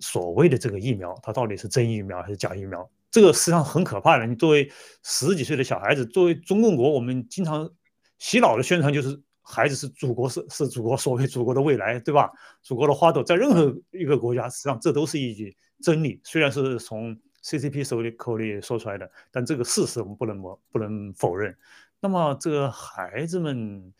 [0.00, 2.90] 所谓的这个疫苗，它到底是真疫苗还是假疫苗？
[3.08, 4.26] 这个实际上很可怕的。
[4.26, 4.68] 你作为
[5.04, 7.70] 十几岁的小孩子，作为中共国，我们经常
[8.18, 9.20] 洗脑的宣传就是。
[9.48, 12.28] 孩子是祖国，是是祖国，所谓祖国的未来，对吧？
[12.62, 16.20] 祖国的花朵，在任何一个国家，实际上这都是一句真理。
[16.24, 21.56] 虽然是从 CCP 手里口里说出来的，但这个事实我们不能不不能否认。
[22.00, 23.94] 那么，这个孩子们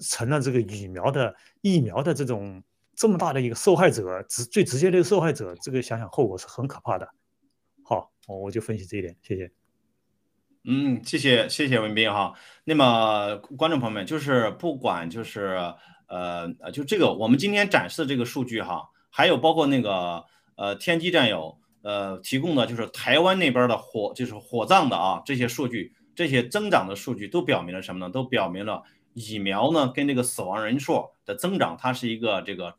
[0.00, 2.62] 成了这个疫苗的疫苗的这种
[2.96, 7.06] 这么大的一个受害者，直最直接的受害者，这个想想后果是很可怕的。
[7.84, 9.57] 好，我我就分析这一点，谢谢。
[10.70, 12.34] 嗯，谢谢谢谢文斌哈。
[12.64, 15.58] 那么观众朋友们，就是不管就是
[16.08, 20.22] 呃呃，就这个我们今天展示的这个数据哈，还有包括那个
[20.56, 28.12] 呃天机战友呃提供的就是台湾那边的火就是火葬的啊这些数据，这些增长的数据都表明了什么呢？
[28.12, 28.82] 都表明了
[29.14, 32.74] 疫苗呢跟这个死亡人数的增长它是一个这个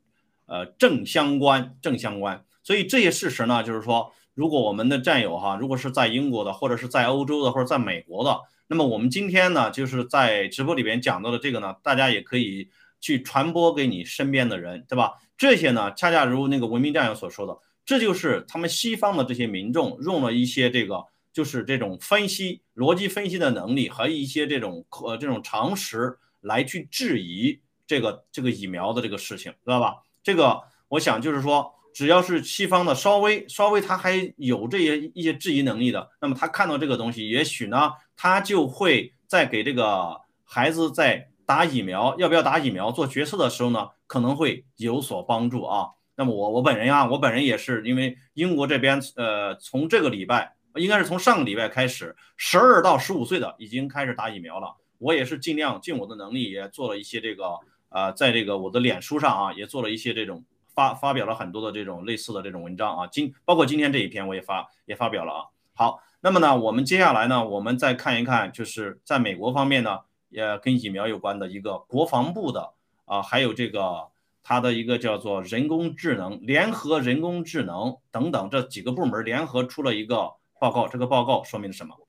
[0.46, 2.46] 呃正相关正相关。
[2.62, 4.14] 所以这些事实呢，就是说。
[4.40, 12.70] 如果我们的战友哈，如果是在英国的，或者是在欧洲的，或者在美国的，那么我们今天呢，就是在直播里边讲到的这个呢，大家也可以
[13.02, 15.16] 去传播给你身边的人，对吧？
[15.38, 29.98] 这些呢，恰恰如那个文明战友所说的，这就是他们西方的这些民众用了一些这个，就是这种分析逻辑分析的能力和一些这种呃这种常识来去质疑这个这个疫苗的这个事情，知道吧？
[30.24, 31.74] 这个我想就是说。
[31.94, 45.88] 只要是西方的稍微稍微他还有这些一些质疑能力的，那么他看到这个东西，也许呢，他就会在给这个孩子在打疫苗要不要打疫苗做决策的时候呢，可能会有所帮助啊。
[46.16, 54.76] 那么我我本人啊，我本人也是因为英国这边呃，从这个礼拜应该是从上个礼拜开始，十二到十五岁的已经开始打疫苗了。
[55.00, 57.58] 我也是尽量尽我的能力，也做了一些这个
[57.90, 60.44] 呃，在这个我的脸书上啊，也做了一些这种。
[60.80, 65.44] 发发表了很多的这种类似的这种文章啊，今包括今天这一篇我也发也发表了啊。
[65.74, 70.00] 好，那么呢，我们接下来呢，我们再看一看，就是在美国方面呢，
[70.30, 72.72] 也跟疫苗有关的一个国防部的
[73.04, 74.08] 啊，还有这个
[74.42, 82.08] 它的一个叫做人工智能联合人工智能等等这几个部门联合出了一个报告，这个报告说明了什么？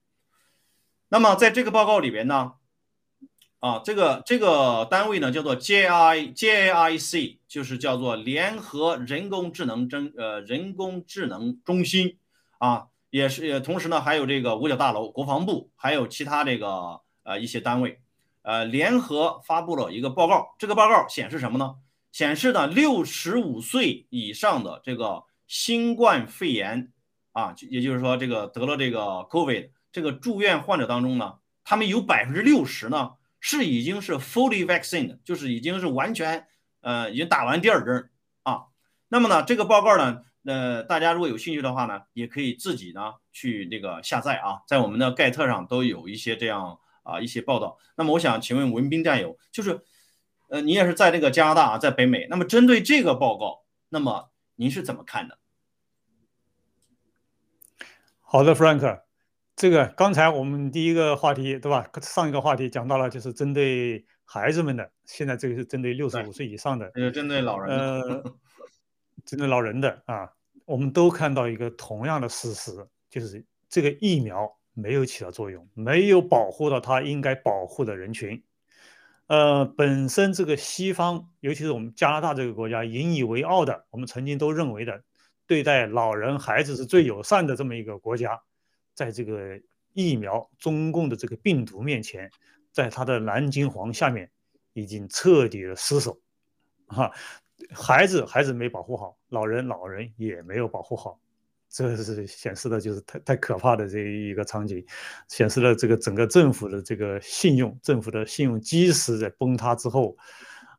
[1.08, 2.52] 那么在这个报告里边呢，
[3.61, 12.16] 啊，这个这个单位呢叫做 JI JIC，就是叫做联合人工智能真呃人工智能中心
[12.56, 18.00] 啊，也是也同时呢还有这个五角大楼、国防部，还有其他这个呃一些单位，
[18.40, 20.54] 呃联合发布了一个报告。
[20.58, 21.76] 这个报告显示什么呢？
[22.12, 26.90] 显示呢六十五岁以上的这个新冠肺炎
[27.32, 29.68] 啊，也就是说这个得了这个 COVID。
[29.92, 33.11] 这个住院患者当中呢，他们有百分之六十呢
[33.41, 36.47] 是已经是 fully vaccine，就是已经是完全
[36.82, 38.11] 呃已经打完第二针
[38.43, 38.66] 啊。
[39.09, 47.78] 那么呢，这个报告呢，呃，大家如果有兴趣的话呢，也可以自己呢去那个下载啊，在我们的盖特上都有一些这样啊一些报道。
[47.97, 49.80] 那么我想请问文斌战友，就是
[50.49, 55.38] 呃你也是在这个加拿大啊，在北美，那么针对这个报告，那么您是怎么看的？
[58.20, 59.01] 好的，Frank。
[59.61, 61.86] 这个刚才我们第一个话题对吧？
[62.00, 64.90] 上一个话题讲到了，就是针对孩子们的。
[65.04, 68.24] 现在这个是针对六十五岁以上的，呃，针对老人，呃，
[69.26, 70.30] 针对老人的 啊。
[70.64, 72.72] 我们都看到一个同样的事实，
[73.11, 78.42] 就是这个疫苗没有起到作用，没有保护到他应该保护的人群。
[79.26, 85.02] 呃，本身这个西方，尤其是我们加拿大这个国家引以为傲的，我们曾经都认为的，
[85.46, 88.40] 对待老人孩子是最友善的这么一个国家。
[89.01, 89.59] 在这个
[89.94, 92.30] 疫苗，中共的这个病毒面前，
[92.70, 94.30] 在他的蓝金黄下面，
[94.74, 96.20] 已经彻底的失守，
[96.86, 97.11] 哈，
[97.72, 101.18] 孩子孩子没保护好，老人老人也没有保护好，
[101.70, 104.84] 这是显示的就是太太可怕的这一个场景，
[105.28, 110.14] 显示了这个整个政府的这个信用，政府的信用基石在崩塌之后，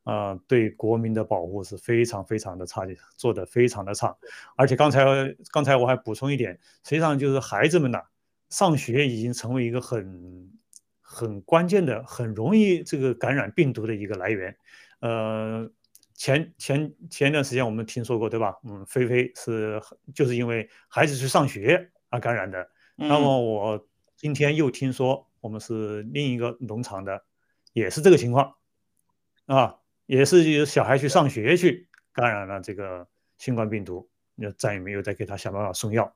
[0.04, 4.16] 啊，对国民的保护是非常非常的差劲，做的非常的差，
[4.56, 5.04] 而且刚才
[5.52, 6.54] 刚才我还补充一点，
[6.84, 8.00] 实际上就是孩子们呢。
[8.52, 10.52] 上学已经成为一个很
[11.00, 14.56] 很关键的、很容易这个感染病毒的一个来源。
[15.00, 15.68] 呃，
[16.14, 18.56] 前前前一段时间我们听说过，对吧？
[18.70, 19.82] 嗯，菲菲是
[20.14, 22.70] 就是因为孩子去上学而感染的。
[22.96, 27.24] 那么我今天又听说，我们是另一个农场的，
[27.74, 28.54] 也是这个情况
[29.46, 36.14] 啊，也是有小孩去上学去感染了这个新冠病毒，那再也没有再给他想办法送药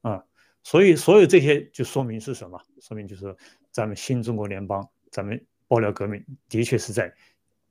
[0.00, 0.24] 啊。
[0.62, 2.60] 所以，所有这些就说明是什么？
[2.80, 3.34] 说明就是
[3.70, 7.12] 咱们新中国联邦，咱们爆料革命的确是在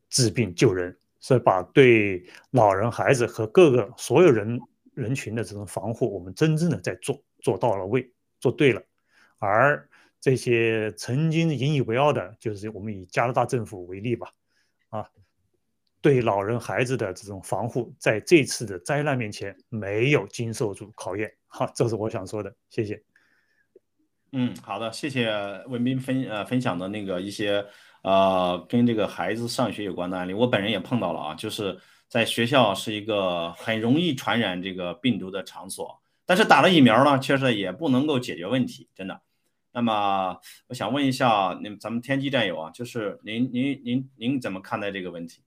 [0.10, 4.60] 治病救人，是把对老人、孩子和各个所有人
[4.94, 8.82] 人群的这种防护，我们真正的在做，做到了位，做对了。
[9.38, 9.88] 而
[10.20, 14.34] 这些曾经引以为傲的，就是我们以加拿大政府为例吧，
[14.90, 15.08] 啊，
[16.02, 21.32] 对老人、孩子的这种防护，在这次的灾难面前没有经受住考验。
[21.48, 23.02] 好，这是我想说的，谢谢。
[24.32, 25.32] 嗯，好的，谢谢
[25.68, 27.66] 文斌分呃分享的那个一些
[28.04, 31.78] 呃跟这个孩子上学有关的案例，我本人也碰到了啊，就是
[32.10, 39.22] 在学校是一个很容易传染这个病毒的场所，但是打了疫苗呢，确实也不能够解决问题，真的。
[39.72, 40.38] 那么
[40.68, 45.42] 我想问一下，那咱们天机战友啊，就是您您您您怎么看待这个问题？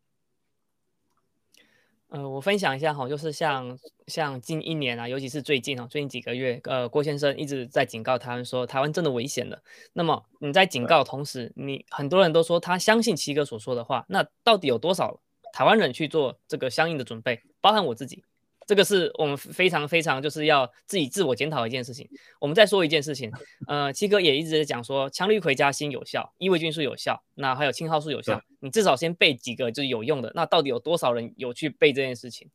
[2.10, 9.62] 呃，我分享一下哈，就是像像近一年啊，尤其是最近啊，最近几个月，呃，郭先生一直在警告台湾说，台湾真的危险了。
[9.92, 15.20] 那么你在警告同时，你很多人都说他相信七哥所说的话，那到底有多少
[15.52, 18.24] 台湾人去做这个相应的准备，包含我自己？
[18.70, 22.08] 这个是我们非常非常就是要自己自我检讨一件事情。
[22.38, 23.28] 我们再说一件事情，
[23.66, 28.40] 呃，七哥也一直在讲说，羟氯喹加锌有效，伊维菌素有效，那还有青蒿素有效。
[28.60, 30.30] 你至少先背几个就是有用的。
[30.36, 32.48] 那到底有多少人有去背这件事情？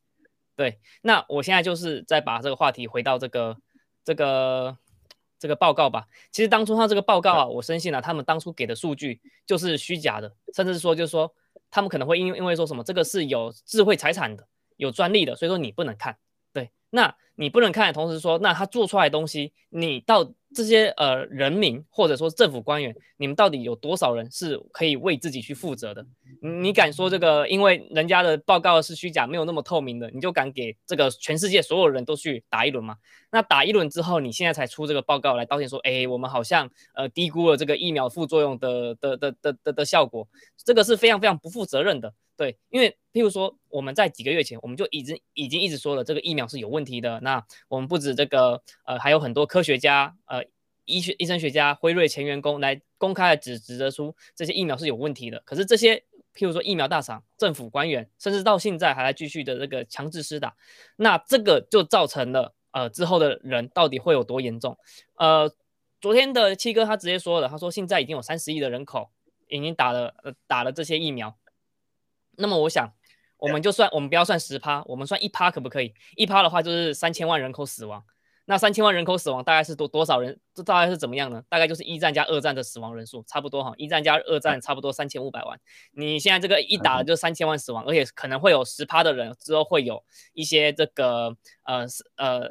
[0.56, 3.54] 对，那我现在就是再把这个话题回到这个
[4.02, 4.74] 这个
[5.38, 6.06] 这个报告吧。
[6.32, 11.30] 其实当初他这个报告啊，我深信啊，他们当初给的数据就是虚假的，甚至是说就是说
[11.70, 14.48] 他们可能会因因为说什么这个是有智慧财产的。
[14.76, 16.18] 有专利的，所以说你不能看。
[16.52, 26.06] 对，那你不能看的同时说，那他做出来的东西，你到这些呃人民或者说政府官员，你们到底有多少人是可以为自己去负责的？
[26.40, 27.46] 你敢说这个？
[27.48, 32.96] 因为人家的报告是虚假，没有那么透明的，你就敢给这个全世界所有人都去打一轮吗？
[33.30, 40.26] 那打一轮之后，你现在才出这个报告来道歉说，哎，我们好像呃低估了这个疫苗副作用的的的的的的效果，
[40.64, 42.14] 这个是非常非常不负责任的。
[42.36, 47.18] 对，因为譬如说，我们在几个月前，我们就已经已经一直说了，这个疫苗是有问题的。
[47.26, 50.44] 那我们不止这个，呃，还有很多科学家，呃，
[50.84, 55.42] 医学、医生学家，辉瑞前员工来公开的指指责出这些疫苗是有问题的。
[55.44, 55.96] 可是这些
[56.36, 60.54] 譬如说疫苗大厂、政府官员，甚至到现在还在继续的这个强制施打，
[60.94, 64.78] 那这个就造成了呃之后的人到底会有多严重？
[65.16, 65.52] 呃，
[66.00, 69.10] 昨天的七哥他直接说了，他说现在已经有三十亿的人口
[69.48, 71.36] 已经打了呃打了这些疫苗，
[72.36, 72.92] 那么我想。
[73.38, 75.92] 我们就算我们不要算十趴，我们算一趴可不可以？
[76.16, 78.02] 一趴的话就是三千万人口死亡。
[78.48, 80.38] 那三千万人口死亡大概是多多少人？
[80.54, 81.42] 这大概是怎么样呢？
[81.48, 83.74] 大概就是一战加二战的死亡人数，差不多哈。
[83.76, 85.58] 一战加二战差不多三千五百万。
[85.90, 90.00] 你现在这个一打就三千万死亡，而且可能会有十趴的人之后会有
[90.32, 91.84] 一些这个呃
[92.18, 92.48] 呃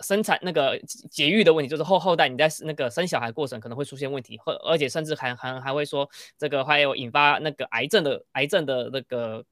[0.00, 0.76] 生产那个
[1.12, 9.44] 节育的问题，就是后后代你在那个生小孩过程可能会出现问题，或而且甚至还还还会说这个还有引发那个癌症的癌症的那个。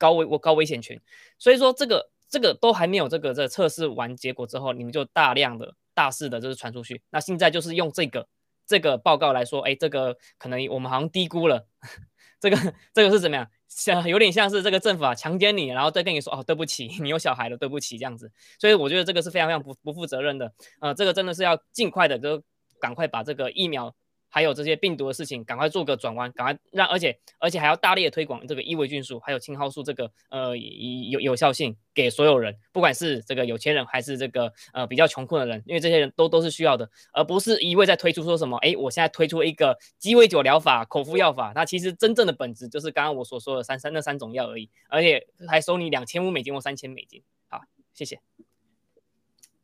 [0.00, 0.98] 高危我高危险群，
[1.38, 7.02] 所以说这个这个都还没有这个这测试完结果之后，你们就大量的大肆的就是传出去。
[7.10, 8.26] 那现在就是用这个
[8.66, 11.66] 这个报告来说，哎，这个可能我们好像低估了
[12.40, 12.56] 这个
[12.94, 13.46] 这个是怎么样？
[13.68, 18.32] 像有点像是这个政府啊强奸你，然后再跟你说哦对不起， 你有小孩了，对不起这样子。
[18.58, 20.52] 所以我觉得这个是非常非常不不负责任的。
[20.80, 22.42] 呃，这个真的是要尽快的就
[22.80, 23.94] 赶快把这个疫苗。
[24.30, 47.22] 还有这些病毒的事情，赶快做个转弯，赶快让，而且而且还要大力的推广这个伊维菌素，还有青蒿素这个呃有有效性给所有人，不管是这个有钱人还是这个呃比较穷困的人，因为这些人都都是需要的，而不是一味在推出说什么，哎，我现在推出一个鸡尾酒疗法、口服药法，那其实真正的本质就是刚刚我所说的三三那三种药而已，而且还收你两千五美金或三千美金。
[47.48, 47.62] 好，
[47.92, 48.20] 谢谢。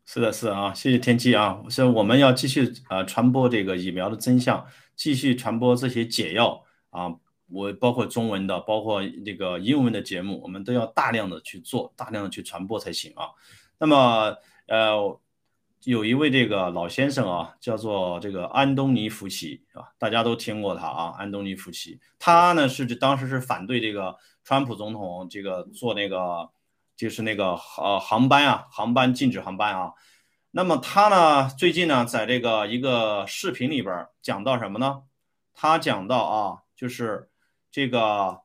[0.09, 1.61] 是的，是啊，谢谢天机啊！
[1.69, 7.13] 是我们要继续呃传播这个疫苗的真相，继续传播这些解药啊！
[7.49, 13.31] 我包括中文的，包括这个英文的节目，我们都要大量的去做，大量的去传播才行啊。
[13.79, 14.37] 那么
[14.69, 15.21] 呃，
[15.83, 26.49] 有一位这个老先生啊，叫做这个安东尼福奇啊，大家都听过他啊，安东尼福奇，他呢是当时是反对这个川普总统这个做那个。
[26.97, 29.93] 就是那个呃航班啊，航班禁止航班啊。
[30.51, 35.03] 那么他呢，最近呢，在这个一个视频里边讲到什么呢？
[35.53, 37.29] 他讲到啊，就是
[37.71, 38.41] 这个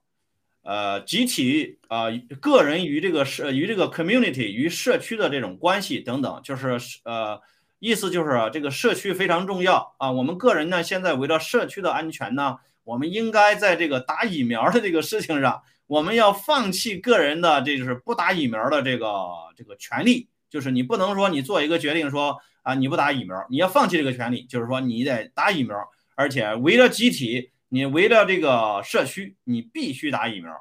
[0.63, 2.07] 呃集体啊
[2.41, 7.39] 个人与这个社与这个 community 与社区的这种关系等等，就是呃
[7.79, 10.11] 意思就是这个社区非常重要啊。
[10.11, 15.63] 我们个人呢，现在为了社区的安全呢，我们应该在这个打疫苗的这个事情上。
[15.91, 19.25] 我们要放弃个人的，这就是不打疫苗的这个
[19.57, 25.75] 这个权利，就是你不能说你做一个决定说啊你不打疫苗，你要放弃这个权利，就是说你得打疫苗，
[26.15, 30.55] 而且为了集体，你为了这个社区，你必须打疫苗。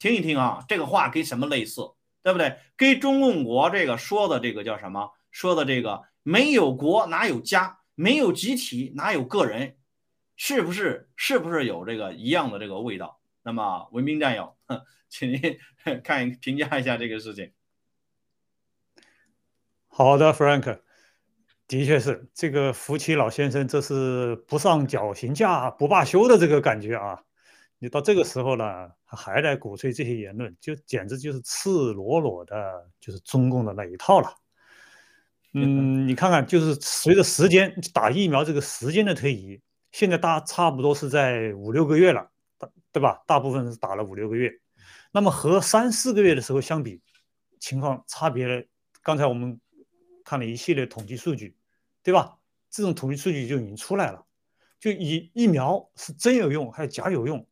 [0.00, 1.92] 听一听啊，这个话跟什么类似，
[2.24, 2.56] 对不对？
[2.76, 5.12] 跟中共国这个说的这个叫什么？
[5.30, 9.76] 说的这个没有国哪有家，没有集体哪有个人，
[10.34, 11.08] 是不是？
[11.14, 13.20] 是不是有这个一样的这个味道？
[13.44, 14.56] 那么文明战友。
[15.08, 15.40] 请您
[16.02, 17.52] 看评价一下这个事情。
[19.86, 20.80] 好的，Frank，
[21.68, 27.22] 的确是这个福奇老先生，这是不上绞刑架不罢休的这个感觉啊！
[27.78, 34.34] 你到这个时候呢，还在鼓吹这些言论，就简直就是赤裸裸的，就是中共的那一套了。
[35.52, 39.60] 嗯， 你看看，就是随着时间打疫苗这个时间的推移，
[39.92, 42.32] 现在大差不多是在五六个月了。
[42.92, 43.22] 对吧？
[43.26, 44.52] 大部分是打了五六个月，
[45.12, 47.00] 那么和三四个月的时候相比，
[47.58, 48.64] 情况差别了。
[49.02, 49.60] 刚才我们
[50.24, 51.56] 看了一系列统计数据，
[52.02, 52.38] 对吧？
[52.70, 54.26] 这种统计数据就已经出来了，
[54.80, 57.46] 就以疫苗是真有用还是假有用，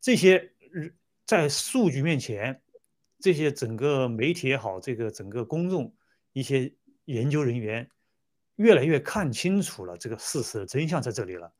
[0.00, 0.52] 这些
[1.26, 2.60] 在数据面前，
[3.20, 5.94] 这些整个媒体也好，这个整个公众
[6.32, 7.88] 一些研究人员
[8.56, 11.52] 越来越看清楚了这个事实的真相在这里了。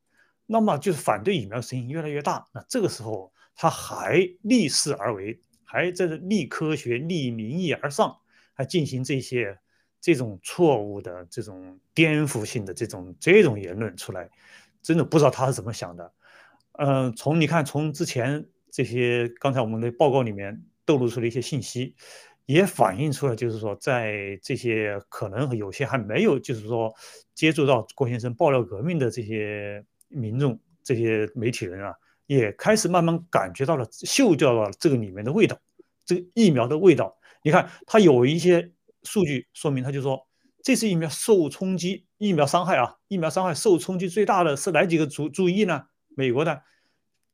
[0.47, 8.15] 那么就是反对疫苗的声音越来越大，那这个时候他还逆势而为，还在这逆科学、逆民意而上，
[8.53, 9.59] 还进行这些
[10.03, 14.29] 这种错误的、这种颠覆性的这种这种言论出来，
[14.83, 16.13] 真的不知道他是怎么想的。
[16.73, 21.95] 嗯，从你看，从之前这些刚才我们的报告里面透露出的一些信息，
[22.45, 26.93] 也反映出来，就是说在这些可能有些还没有，就是说
[27.35, 29.83] 接触到郭先生爆料革命的这些。
[30.15, 31.95] 民众这些媒体人啊，
[32.27, 35.61] 也开始慢慢感觉到了，嗅到了这个里面的味道，
[36.05, 37.19] 这个疫苗的味道。
[37.43, 40.27] 你看，他有一些数据说明，他就说
[40.63, 45.89] 这次疫苗受冲击，疫苗伤害啊，疫苗伤害受冲击最大的是哪几个族族裔呢？
[46.17, 46.63] 美国的，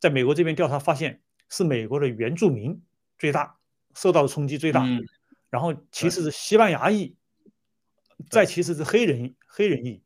[0.00, 2.82] 在美国这边调查发现，是美国的原住民
[3.18, 3.56] 最大
[3.94, 4.84] 受到的冲击最大，
[5.50, 7.14] 然后其次是西班牙裔，
[8.30, 10.02] 再其次是黑人黑人裔。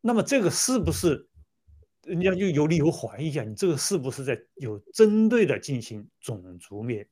[0.00, 1.28] 那么这个是不是？
[2.08, 7.06] 人家就有理由怀疑一下，你这个是不是在有针对的进行种族灭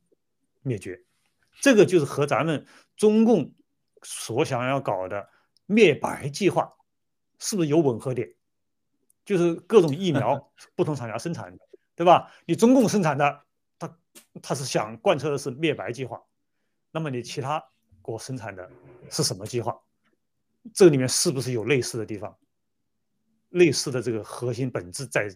[0.63, 0.99] 灭绝？
[1.61, 3.53] 这个就是和咱们中共
[4.03, 5.29] 所想要搞的
[5.65, 6.71] 灭白计划
[7.39, 8.33] 是不是有吻合点？
[9.23, 12.31] 就是各种疫苗 不同厂家生产的，对吧？
[12.45, 13.43] 你中共生产的，
[13.77, 13.97] 他
[14.41, 16.21] 他是想贯彻的是灭白计划，
[16.91, 17.63] 那么你其他
[18.01, 18.69] 国生产的
[19.09, 19.79] 是什么计划？
[20.73, 22.37] 这里面是不是有类似的地方？
[23.49, 25.29] 类似的这个核心本质在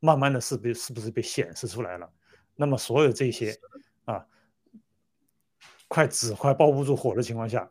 [0.00, 2.08] 慢慢的是被是不是被显示出来了？
[2.54, 3.58] 那么所有这些
[4.04, 4.24] 啊，
[5.88, 7.68] 快纸快包不住火的情况下，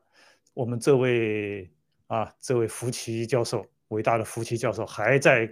[0.54, 1.72] 我们这位
[2.08, 5.50] 啊这位福奇教授，伟大的福奇教授还在，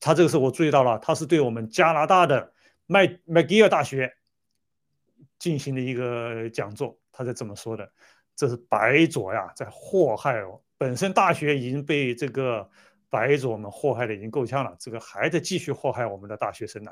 [0.00, 2.52] 他这个时候我注意到了，他是对我们加拿大的
[2.86, 4.12] 麦麦吉尔大学
[5.38, 7.92] 进行的一个讲座，他在这么说的，
[8.34, 12.70] 这是白左呀在祸害哦，本身大学已经被这个。
[13.12, 16.90] 白左们祸害的已经够呛了，这个还在继续祸害我们的大学生呢，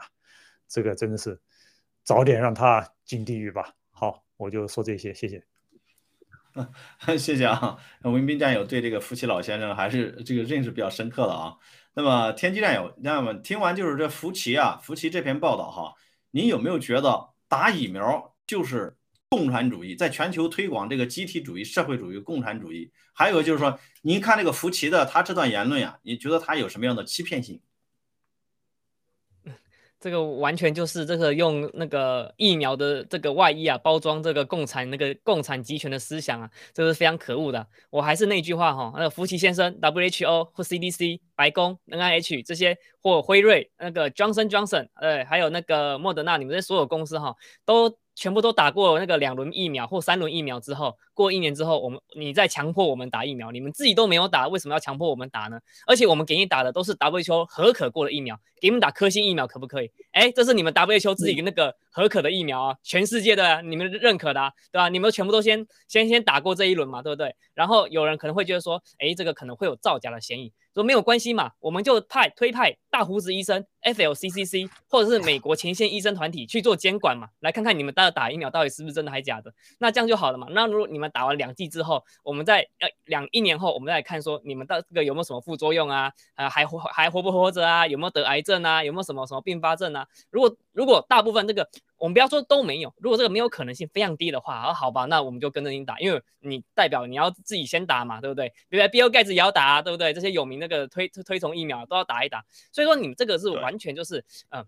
[0.69, 1.41] 这个真的是
[2.05, 3.73] 早点让他进地狱吧。
[3.91, 5.43] 好，我就说这些，谢谢。
[7.17, 11.57] 谢谢啊，文斌战友对这个福奇老先生还是这个认识比较深刻的啊。
[11.95, 15.95] 那么天机战友，那么听完就是这福奇啊，福奇这篇报道哈，
[16.33, 18.99] 您有没有觉得打疫苗就是？
[19.31, 27.61] 共产主义在全球推广这个集体主义、社会主义、共产主义，还有就是说，您看这个福奇的他这段言论呀，你觉得他有什么样的欺骗性？
[30.01, 37.65] 这个完全就是这个用那个疫苗的这个外衣啊，包装这个共产那个共产集权的思想啊，这是非常可恶的。
[37.91, 47.97] 我还是那句话哈，那个福奇先生，WHO 或 CDC、白宫、NIH 这些或辉瑞、那个 Johnson Johnson，呃，还有那个莫德纳，你们这所有公司哈，都。
[48.15, 55.59] 全部都打过那个两轮疫苗或三轮疫苗之后，过一年之后，我们你再强迫我们打疫苗，你们自己都没有打，为什么要强迫我们打呢？
[55.87, 59.91] 而且我们给你打的都是 WHO 合可过的疫苗，给你们打科兴疫苗可不可以？
[60.13, 64.89] 哎，这是你们 WHO 自己那个合可的疫苗啊，全世界的你们认可的，对吧？
[64.89, 67.35] 你们全部都先先先打过这一轮嘛，对不对？
[67.55, 70.53] 然后有人可能会觉得说，哎，这个可能会有造假的嫌疑。
[70.75, 80.47] 说没有关系嘛，我们就派推派大胡子医生 FLCCC 或者是美国前线医生团体去做监管嘛，来看看你们大家打疫苗到底是不是真的还假的，那这样就好了嘛。
[80.51, 86.13] 那如果你们打完两剂之后，我们在呃两一年后，我们再来看说你们到这个有没有什么副作用啊？
[86.35, 87.87] 啊还活还活不活着啊？
[87.87, 88.85] 有没有得癌症啊？
[88.85, 90.07] 有没有什么什么并发症啊？
[90.31, 91.69] 如果如果大部分这个。
[92.01, 98.51] 我们不要说都没有，如果这个没有可能性非常低的话，啊好吧，那我们就跟着你打，因为你代表你要自己先打嘛，对不对？
[98.71, 100.15] 比如比尔盖茨也要打，啊对不对？
[100.15, 102.43] 这些有名那个推推崇疫苗都要打一打，
[102.73, 104.65] 所以说你们这个是完全就是嗯，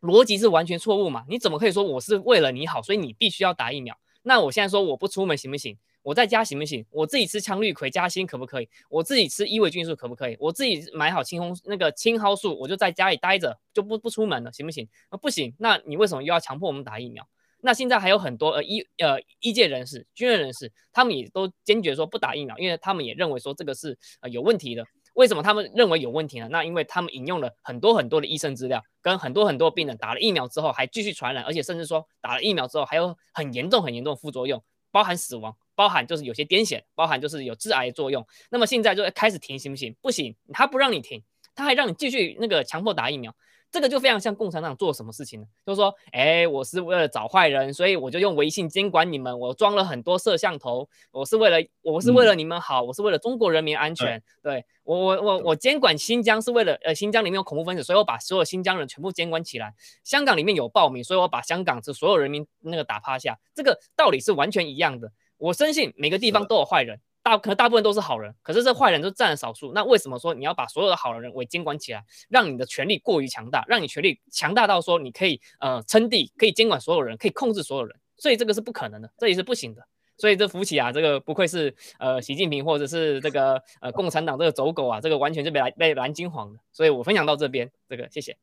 [0.00, 1.24] 逻辑是完全错误嘛？
[1.28, 3.96] 你怎么可以说我是为了你好，所以你必须要打疫苗？
[4.22, 5.78] 那我现在说我不出门行不行？
[6.06, 6.86] 我在家行不行？
[6.92, 8.68] 我自己吃羟氯喹加锌可不可以？
[8.88, 10.36] 我自己吃伊维菌素可不可以？
[10.38, 14.88] 我自己买好青红那个青蒿素，我就在家里待着，就不不出门了，行不行？
[15.08, 17.28] 啊，不行，那你为什么又要强迫我们打疫苗？
[17.60, 24.86] 那现在还有很多呃医呃医界人士、军人人士，他们也都坚决说不打疫苗，因为他们也认为说这个是呃有问题的。
[25.14, 26.46] 为什么他们认为有问题呢？
[26.52, 35.56] 那因为他们引用了很多很多的医生资料，跟很多很多病人打了疫苗之后还继续传染，而且甚至说打了疫苗之后还有很严重很严重的副作用，包含死亡。
[35.76, 38.26] 包含就是有些癫痫，包含就是有致癌作用。
[38.50, 39.94] 那么现在就开始停行不行？
[40.02, 41.22] 不行，他不让你停，
[41.54, 43.32] 他还让你继续那个强迫打疫苗。
[43.72, 45.46] 这个就非常像共产党做什么事情呢？
[45.66, 54.22] 就是说，哎，我是为了找坏人，所以我就用微信监管你们，我装了很多摄像头，我是为了我是为了你们好，我是为了中国人民安全。
[54.40, 59.74] 对我我我我监管新疆是为了呃新疆里面有恐怖分子，所以我把所有新疆人全部监管起来。
[60.04, 63.36] 香港里面有暴民，所以我把香港这所有人民那个打趴下。
[63.52, 65.12] 这个道理是完全一样的。
[65.38, 69.72] 我深信每个地方都有坏人，大可能大部分都是好人，可是这坏人都占了少数。
[69.72, 77.96] 那为什么说你要把所有的好人为监管起来，让你的权力过于强大，让你权力强大到说你可以呃称帝，可以监管所有人，可以控制所有人？
[78.16, 79.86] 所以这个是不可能的，这也是不行的。
[80.16, 86.60] 所以这福奇啊，这个不愧是呃习近平或者是这个呃共产党这个走狗啊，这个完全是被蓝被蓝金黄的。
[86.72, 88.38] 所以我分享到这边，这个谢谢。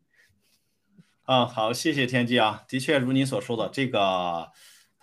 [1.24, 4.52] 啊，好，谢谢天机啊，的确如你所说的这个。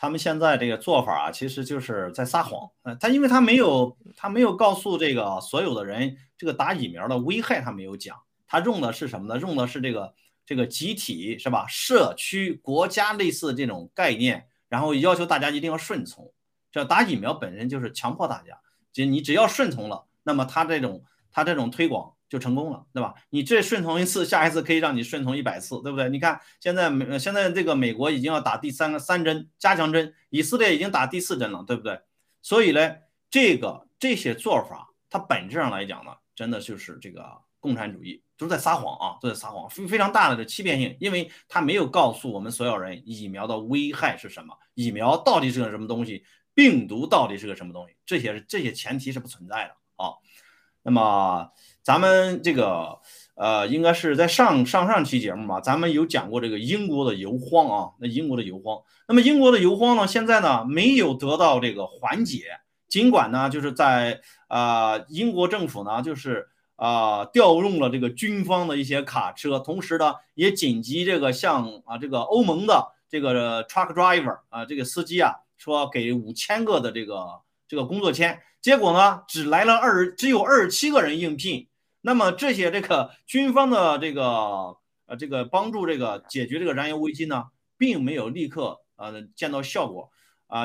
[0.00, 2.70] 他们现在这个做法啊，其实就是在撒谎。
[2.84, 8.16] 嗯，他因为他没有，他没有告诉这个所有的人，这个打疫苗的危害，他没有讲。
[8.46, 9.38] 他用的是什么呢？
[9.38, 10.14] 用的是这个
[10.46, 11.66] 这个集体是吧？
[11.68, 16.32] 社区、国家类似这种概念，然后要求大家一定要顺从。
[16.72, 18.58] 这打疫苗本身就是强迫大家，
[18.94, 22.14] 就你只要顺从了，那么他这种他这种推广。
[22.30, 23.12] 就成功了，对吧？
[23.28, 26.08] 你这顺从一次，下一次可以让你顺从一百次，对不对？
[26.08, 32.00] 你看现在美现在这个美国已经要打第三个三针加强针，以色列已经打第四针了，对不对？
[32.40, 32.96] 所以呢，
[33.28, 37.26] 这个这些做法，它本质上来讲呢，真的就是这个
[37.58, 46.24] 共产主义，都是在撒谎啊，都在撒谎，非非常大的这欺骗性，因为他没有告诉我们所有人疫苗的危害是什么，疫苗到底是个什么东西，
[46.54, 50.14] 病毒到底是个什么东西，这些这些前提是不存在的啊。
[50.82, 51.50] 那么
[51.82, 52.98] 咱们这个
[53.34, 62.44] 呃，应该是在上上上期节目吧，咱们有讲过这个英国的油荒啊，那英国的油荒，那么英国的油荒呢，现在呢没有得到这个缓解，
[62.88, 66.48] 尽管呢就是在啊英国政府呢就是。
[66.82, 81.66] 啊，调用了这个军方的一些卡车，同时呢，也紧急这个向啊这个欧盟的这个 truck driver 啊这个司机啊说给五千个的这个这个工作签，结果呢只来了二只有二十七个人应聘。
[82.00, 84.76] 那么这些这个军方的这个
[85.06, 87.44] 呃这个帮助这个解决这个燃油危机呢，
[87.76, 90.10] 并没有立刻呃见到效果
[90.46, 90.64] 啊。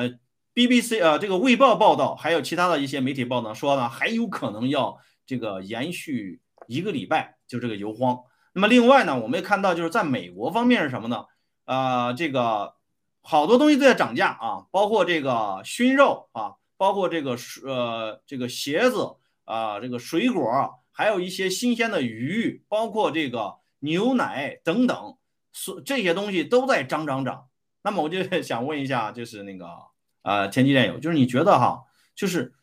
[0.54, 4.98] BBC 啊这个卫报报道，还有其他的一些媒体报道说呢，还有可能要。
[5.28, 8.16] 这个延续一个礼拜，就这个油荒。
[8.52, 11.24] 那么另外呢，我们也看到，就是在美国方面是什么呢？
[11.64, 12.74] 呃，这个
[13.22, 19.16] 好多东西都在涨价啊，包括这个熏肉啊，包括这个呃这个鞋子
[19.46, 20.48] 啊，这个水果，
[20.96, 25.18] 还有一些新鲜的鱼，包括这个牛奶等等，
[25.52, 27.48] 所这些东西都在涨涨涨。
[27.82, 29.68] 那么我就 想问一下，就是那个
[30.22, 31.84] 呃天机战友，就是你觉得哈，
[32.14, 32.54] 就是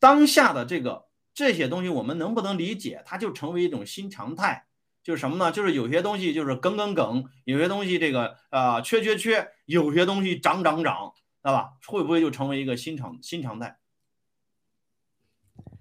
[0.00, 1.06] 当下的这个。
[1.36, 3.02] 这些东西我们能不能理解？
[3.04, 4.68] 它就成为一种新常态，
[5.02, 5.52] 就是什么呢？
[5.52, 11.74] 就是有些东西就是梗梗梗，有些东西这个啊缺缺缺，有些东西涨涨涨，知道吧？
[11.84, 13.76] 会不会就成为一个新常新常态？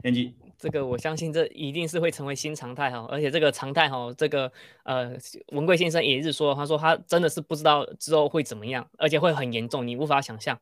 [0.02, 4.52] 天机，这个我相信这一定是会成为新常态哈，而且这个常态哈，这个
[4.84, 5.16] 呃
[5.50, 10.60] 文贵先生也是说，他说他真的是不知道之后会怎么样，而且会很严重，你无法想象，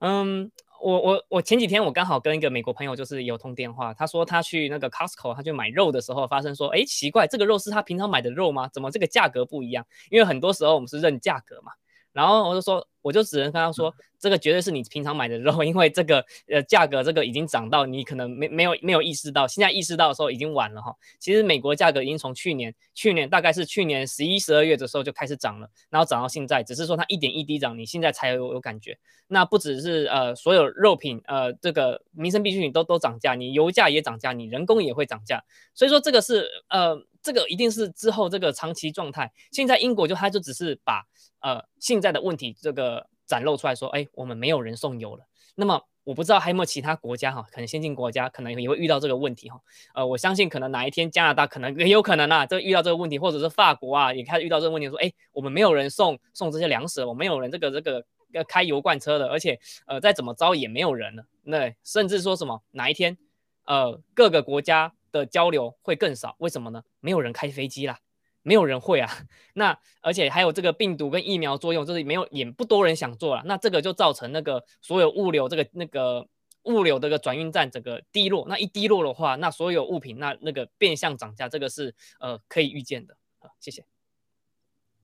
[0.00, 0.50] 嗯。
[0.78, 8.68] 我我我前几天我刚好跟一个美国朋友就是有通电话，他说他去那个 Costco，他去买肉的时候，发生说，哎，奇怪，这个肉是他平常买的肉吗？
[8.68, 9.86] 怎么这个价格不一样？
[10.10, 11.72] 因为很多时候我们是认价格嘛。
[12.16, 20.96] 然后我就说，我就只能跟他说，这个绝对是你平常买的肉， 因为这个呃价格这个已经涨到你可能没没有没有意识到，现在意识到的时候已经晚了哈。
[21.18, 28.98] 其实美国价格已经从去年去年大概是去年十一十二月的时候就开始涨了，然后涨到现在，只是说它一点一滴涨，你现在才有有感觉。
[29.28, 35.44] 那不只是呃所有肉品呃这个民生必需品都都涨价，你油价也涨价，你人工也会涨价，
[35.74, 36.96] 所以说这个是呃。
[37.26, 39.32] 这个一定是之后这个长期状态。
[39.50, 41.02] 现在英国就他就只是把
[41.40, 45.24] 呃现在的问题这个展露出来说，哎，我们没有人送油了。
[45.56, 49.60] 那么我不知道还有没有其他国家哈，可能先进国家可能也会遇到这个问题哈。
[49.92, 61.24] 呃，我相信可能哪一天加拿大可能也有可能啊，这遇到这个问题，或者是法国啊也开始遇到这个问题，说，哎，我们没有人送送这些粮食，我们没有人这个这个要开油罐车的，而且呃再怎么着也没有人了。
[61.42, 63.18] 那甚至说什么哪一天
[63.64, 64.92] 呃各个国家。
[65.16, 66.82] 的交流会更少，为什么呢？
[67.00, 67.98] 没有人开飞机啦，
[68.42, 69.10] 没有人会啊。
[69.54, 73.42] 那而且还有这个病毒跟疫苗作用，就是没有也不多人想做了。
[73.46, 76.28] 那这个就造成那个所有物流这个那个
[76.64, 78.46] 物流这个转运站整个低落。
[78.48, 83.16] 那一低落的话，那所有物品那那个变相涨价，这个是呃可以预见的。
[83.38, 83.84] 好，谢谢。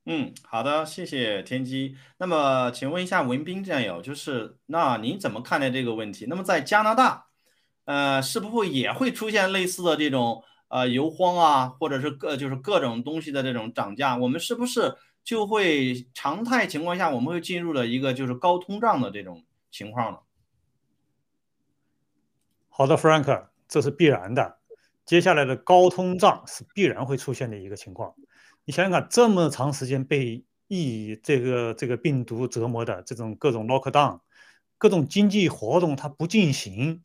[0.04, 1.96] 嗯，好的，谢谢天机。
[2.18, 6.26] 那么请问一下文斌战友，就是那您怎么看待这个问题？
[6.28, 7.28] 那么在加拿大？
[7.84, 14.16] 呃，是不是也会出现类似的这种呃油荒啊，或者是各就是各种东西的这种涨价？
[14.16, 20.18] 我们是不是就会常态情况下，我们会进入了一个就是高通胀的这种情况呢？
[22.68, 24.58] 好的，Frank，这是必然的。
[25.04, 28.14] 接下来的高通胀是必然会出现的一个情况。
[28.64, 34.20] 你想想看，这么长时间被疫这个这个病毒折磨的这种各种 lockdown，
[34.78, 37.02] 各种经济活动它不进行。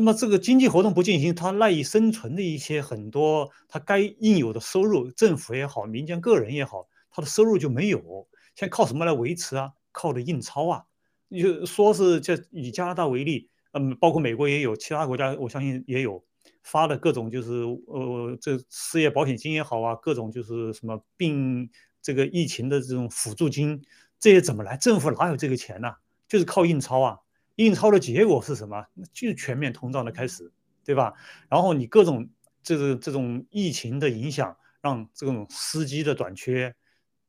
[0.00, 8.26] 那么这个经济活动不进行，它赖以生存的一些很多，它该应有的收入，政府也好，民间个人也好，他的收入就没有。
[8.54, 9.72] 现在靠什么来维持啊？
[9.92, 10.84] 靠的印钞啊！
[11.30, 16.24] 就说是这以加拿大为例，嗯，包括美国也有，其他国家我相信也有
[16.62, 21.68] 发的各种就是呃这失业保险金也好啊，各种就是什么病
[22.00, 23.82] 这个疫情的这种辅助金，
[24.18, 24.78] 这些怎么来？
[24.78, 25.92] 政府哪有这个钱呢？
[26.26, 27.18] 就是靠印钞啊！
[27.60, 28.86] 印钞的结果是什么？
[29.12, 30.50] 就是全面通胀的开始，
[30.82, 31.12] 对吧？
[31.50, 32.26] 然后你各种
[32.62, 36.74] 这个这种疫情的影响，让这种司机的短缺，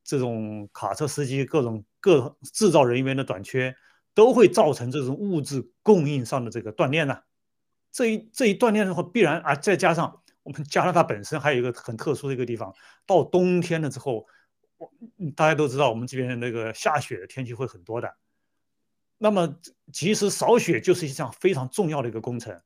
[0.06, 3.76] 这种卡车司机各种各制造人员的短缺，
[4.14, 7.18] 都会造成这种物质供应上的这个断裂呢。
[7.92, 12.74] 这一这一断裂的话，必然啊，再加上我们加拿大本身还有一个很特殊的一个地方，
[13.06, 14.26] 到冬天了之后，
[14.78, 14.90] 我
[15.36, 18.16] 大家都知道，我们这边那个下雪的天气会很多的。
[19.24, 19.56] 那么，
[19.94, 22.60] 其实扫雪就是一项非常重要的一个工程。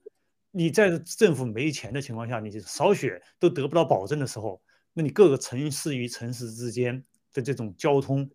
[0.51, 4.61] 你在政府没钱的情况下，你扫雪都得不到保证的时候，
[4.93, 7.03] 那你各个城市与城市之间
[7.33, 8.29] 的这种交通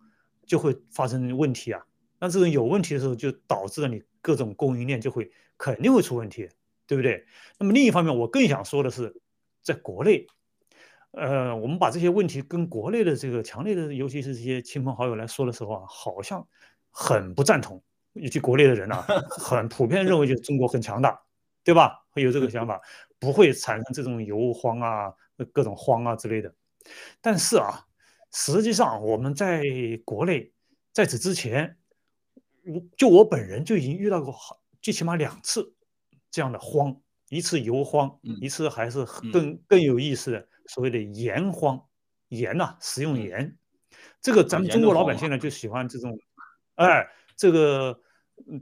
[0.47, 1.81] 就会发生问题啊。
[2.19, 6.47] 那这种有问题的时候，就导致了你各种供应链就会肯定会出问题，
[6.87, 7.25] 对不对？
[7.59, 9.19] 那么另一方面，我更想说的是，
[9.63, 10.27] 在国内，
[11.13, 16.47] 呃，我们把这些问题跟国内的这个强烈的，尤其是这些亲朋好友来说的时候啊，好像
[16.91, 17.83] 很不赞同。
[18.15, 21.21] 尤其国内的人啊， 很普遍认为就是中国很强大，
[21.65, 22.05] 对吧？
[22.11, 22.81] 会有这个想法，
[23.19, 25.13] 不会产生这种油荒啊、
[25.53, 26.55] 各种荒啊之类的。
[27.21, 27.87] 但是啊，
[28.33, 29.63] 实际上我们在
[30.05, 30.53] 国内
[30.93, 31.77] 在此之前。
[32.63, 35.75] 我就我本人就已经遇到过好，最起码两次
[36.31, 36.95] 这样的荒，
[37.31, 39.03] 一次油荒，一次还是
[39.33, 41.83] 更更有意思的所谓的盐荒，
[42.29, 43.57] 盐呐，食用盐，
[44.21, 46.15] 这个咱们中国老百姓呢就喜欢这种，
[46.77, 47.09] 哎，
[47.41, 47.99] 这个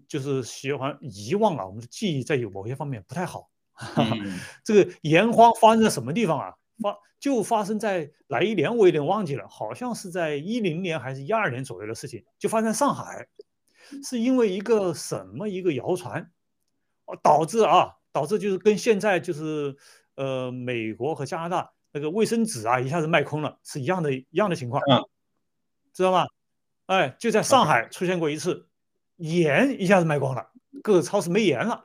[0.06, 3.50] 就是喜欢遗忘啊，我们的记忆在有某些方面不太好。
[4.62, 6.54] 这个盐荒发生在什么地方啊？
[6.80, 13.26] 发就发生在哪一年我有点忘记了，好像是在一零年还是一二年左右的事情，就发生在上海。
[14.04, 16.30] 是因为一个什么一个谣传，
[17.20, 19.76] 导致啊，导致就是跟现在就是
[20.14, 24.80] 呃美国和加拿大那个卫生纸啊一下子卖空了是一样的一样的情况，
[25.92, 26.26] 知道吗？
[26.86, 28.67] 哎，就在上海出现过一次，
[29.18, 30.50] 盐一下子卖光了，
[30.82, 31.84] 各个超市没盐了。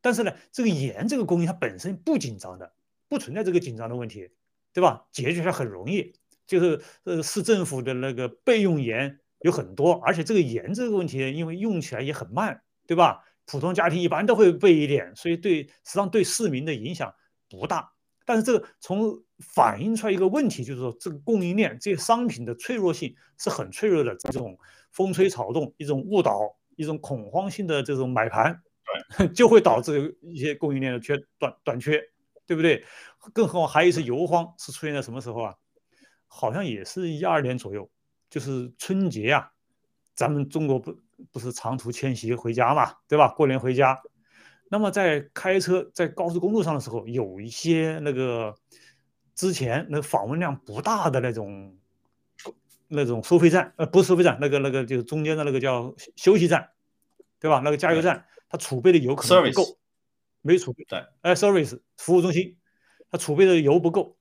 [0.00, 2.72] 但是呢，这个盐这个供应它本身不紧张的，
[3.08, 4.30] 不存在这个紧张的问题，
[4.72, 5.06] 对吧？
[5.12, 6.14] 解决它很容易，
[6.46, 9.18] 就是呃市政府的那个备用盐。
[9.40, 13.22] 有很多，而且这个盐这个问题，因为用起来也很慢，对吧？
[13.44, 17.14] 普通家庭一般都会备一点，所以对实际上对市民的影响
[17.48, 17.92] 不大。
[18.24, 24.16] 但是这个从反映出来一个问题，就是说这个供应链这些商品的脆弱性是很脆弱的。
[24.16, 24.58] 这种
[24.90, 26.40] 风吹草动，一种误导，
[26.76, 28.62] 一种恐慌性的这种买盘，
[29.34, 32.00] 就会导致一些供应链的缺短短缺，
[32.46, 32.84] 对不对？
[33.32, 35.54] 更何况还有一次油荒是出现在什么时候啊？
[36.28, 37.90] 好像也是一二年左右。
[38.28, 39.52] 就是春节啊，
[40.14, 40.98] 咱们中国不
[41.30, 43.28] 不是长途迁徙回家嘛，对吧？
[43.28, 43.96] 过年回家，
[44.68, 48.52] 那么在开车在高速公路上的时候，有一些那个
[49.36, 51.78] 之前那访问量不大的那种
[52.88, 56.70] 那种收费站，呃，不是收费站，那个那个就是中间的那个叫休息站，
[57.38, 57.60] 对吧？
[57.64, 59.78] 那个加油站，它储备的油可能不够，
[60.42, 60.84] 没储备。
[60.84, 62.56] 对，哎，service 服务中心，
[63.10, 64.16] 它储备的油不够，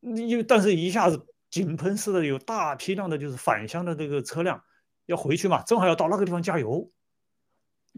[0.00, 1.26] 因为但是一下子。
[1.48, 4.62] 井喷式的有大批量的就是返乡的这个车辆
[5.06, 6.90] 要回去嘛，正好要到那个地方加油，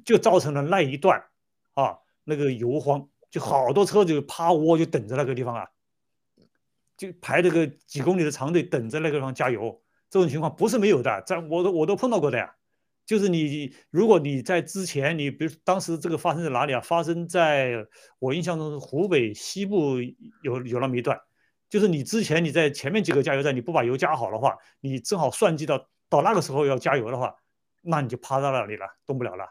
[0.04, 1.24] 就造成了那一段
[1.72, 5.66] 啊那个油荒，就好多车就趴窝就等着那个地方啊，
[6.96, 9.82] 就排这个几公里的长队等着那个地方加油。
[10.10, 12.54] 这种情况不是没有的，在我都我都碰到过的呀。
[13.06, 16.80] 就是你如果你在之前，你比如当时这个发生在哪里啊？
[16.80, 17.86] 发生在
[18.18, 20.00] 我印象中是湖北西部
[20.42, 21.18] 有有那么一段。
[21.70, 27.34] 就是你之前你在前面几个加油站你不把油加好的话，你正好算计到到那个时候要加油的话，
[27.82, 29.46] 那你就趴在那里了，动不了了。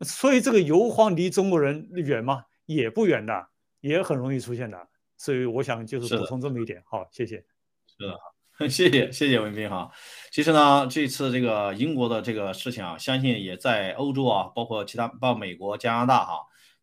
[0.00, 2.44] 所以这个油荒离中国人远吗？
[2.64, 3.48] 也不远的，
[3.80, 4.88] 也很容易出现的。
[5.18, 6.82] 所以我想就是补充这么一点。
[6.86, 7.36] 好，谢谢。
[7.86, 8.18] 是的，
[8.68, 9.90] 谢谢谢谢文斌哈。
[10.30, 16.34] 其实呢，这次这个英国的这个事情啊，相信也在欧洲啊，包括其他包括美国、加拿大哈，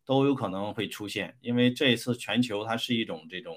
[0.04, 1.36] 都有可能会出现。
[1.40, 3.56] 因为这一次全球它是一种这种。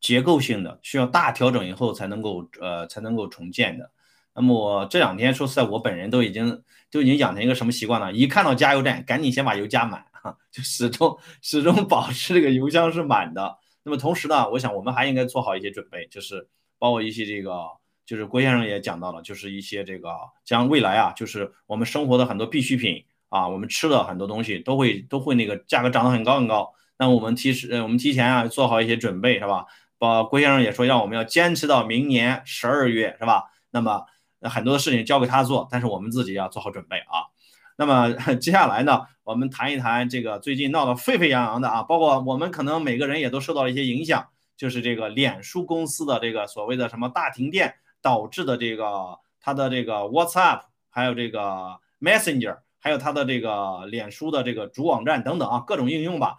[0.00, 3.90] 结构性的需要大调整以后才能够呃才能够重建的。
[4.34, 8.12] 那么我这两天说实在，我本人都已经都已经养成一个什么习惯呢？
[8.12, 13.56] 一看到加油站，赶紧先把油加满哈， 就始终始终保持这个油箱是满的。
[13.82, 16.46] 那么同时呢，我想我们还应该做好一些准备，就是
[16.84, 17.66] 包括一些这个，
[18.04, 20.10] 就是郭先生也讲到了，就是一些这个
[20.44, 26.74] 将未来啊，就是我们生活的很多必需品啊，我们吃的很多东西都会都会那个价格涨得很高很高。
[26.98, 29.64] 那我们提示我们提前啊做好一些准备，是吧？
[29.96, 33.44] 把，郭先生也说，让我们要坚持到明年十二月，是吧？
[33.70, 34.04] 那么
[34.42, 37.32] 很多的事情交给他做，但是我们自己要做好准备啊。
[37.78, 56.38] 那么 接下来呢，我们谈一谈这个最近闹得沸沸扬扬的啊，包括我们可能每个人也都受到了一些影响，就是这个脸书公司的这个所谓的什么大停电导致的这个它的这个 WhatsApp，还有这个 Messenger，还有它的这个脸书的这个主网站等等啊，各种应用吧，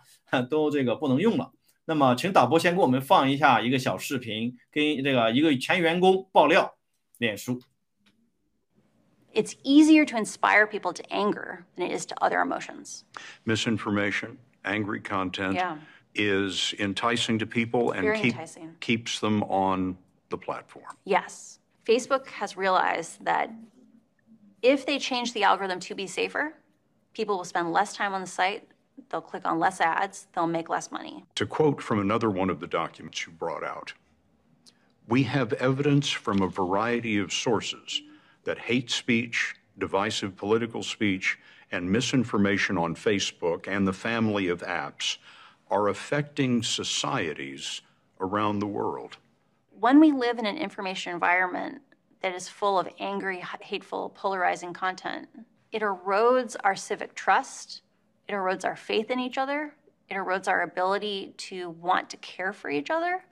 [0.49, 1.51] 都这个不能用了。
[1.87, 6.75] 那么，请导播先给我们放一下一个小视频，跟这个一个前员工爆料
[7.19, 7.61] 脸书。
[9.33, 13.03] It's easier to inspire people to anger than it is to other emotions.
[13.45, 15.77] Misinformation, angry content yeah.
[16.15, 18.75] Is enticing to people and Very keep, enticing.
[18.79, 19.97] keeps them on
[20.29, 20.85] the platform.
[21.03, 21.59] Yes.
[21.85, 23.51] Facebook has realized that
[24.61, 26.55] if they change the algorithm to be safer,
[27.13, 28.67] people will spend less time on the site
[29.09, 31.25] they'll click on less ads, they'll make less money.
[31.35, 33.93] To quote from another one of the documents you brought out,
[35.07, 38.01] we have evidence from a variety of sources
[38.43, 41.37] that hate speech, divisive political speech,
[41.71, 45.17] and misinformation on Facebook and the family of apps
[45.74, 47.82] are affecting societies
[48.20, 49.18] around the world.
[49.78, 51.82] When we live in an information environment
[52.22, 55.28] that is full of angry, hateful, polarizing content,
[55.72, 57.82] it erodes our civic trust,
[58.28, 59.74] it erodes our faith in each other,
[60.08, 63.22] it erodes our ability to want to care for each other.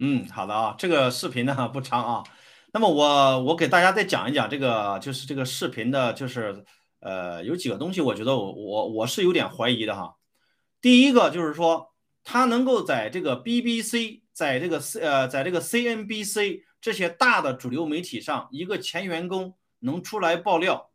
[0.00, 2.24] 嗯，好的啊，这个视频呢不长啊，
[2.72, 6.64] 那么我我给大家再讲一讲这个，就是这个视频的，就是
[7.03, 10.15] 呃有几个东西，我觉得我我我是有点怀疑的哈。
[10.81, 11.93] 第一个就是说，
[12.23, 20.91] 他能够在这个 BBC，在这个 C 呃，在这个 CNBC 这些大的主流媒体上，一个前员工能出来爆料，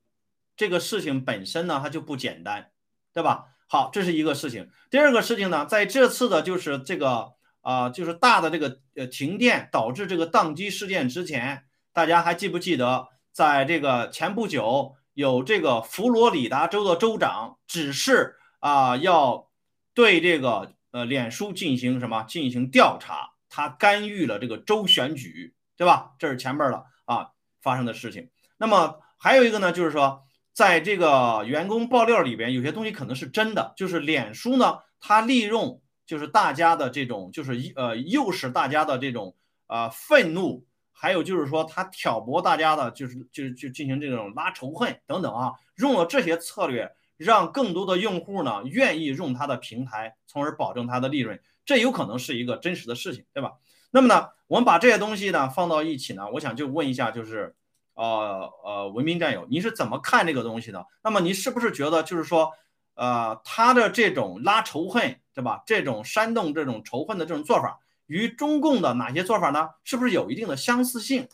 [0.57, 2.71] 这个事情本身呢，它就不简单，
[3.13, 3.47] 对吧？
[3.67, 4.69] 好，这是一个事情。
[4.91, 11.65] 第二个事情呢，在这次的就是这个啊，就是大的这个呃停电导致这个宕机事件之前。
[11.93, 19.51] 大家还记不记得，在这个前不久，有这个佛罗里达州的州长指示啊，要
[19.93, 26.13] 对这个呃脸书进行什么进行调查，他干预了这个州选举，对吧？
[26.21, 28.31] 这是前边了啊发生的事情。
[28.59, 39.35] 那么还有一个呢，就是说，在这个员工爆料里边，有些东西可能是真的，就是脸书呢，它利用就是大家的这种，就是呃诱使大家的这种
[39.67, 40.68] 啊愤怒。
[41.01, 53.53] 还有就是说，他挑拨大家的，就是就就进行这种拉仇恨等等啊，用了这些策略，让更多的用户呢愿意用他的平台，从而保证他的利润，这有可能是一个真实的事情，对吧？
[53.93, 57.55] 那么呢，我们把这些东西呢放到一起呢，我想就问一下，就是
[57.95, 60.85] 呃呃，文明战友，你是怎么看这个东西的？
[61.05, 62.53] 那么你是不是觉得就是说，
[62.95, 65.63] 呃，他的这种拉仇恨，对吧？
[65.65, 67.79] 这种煽动这种仇恨的这种做法？
[68.09, 69.69] 与中共的哪些做法呢？
[69.85, 71.29] 是不是有一定的相似性？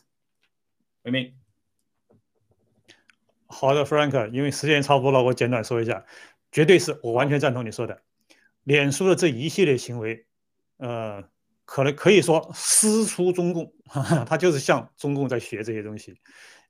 [1.02, 1.34] 伟明，
[3.46, 6.04] 好的，Frank，因为时间差不多了，我简短说一下，
[6.50, 8.02] 绝对是我完全赞同你说的。
[8.64, 10.26] 脸书的这一系列行为，
[10.78, 11.22] 呃，
[11.64, 13.72] 可能可以说师出中共，
[14.26, 16.18] 他就是向中共在学这些东西，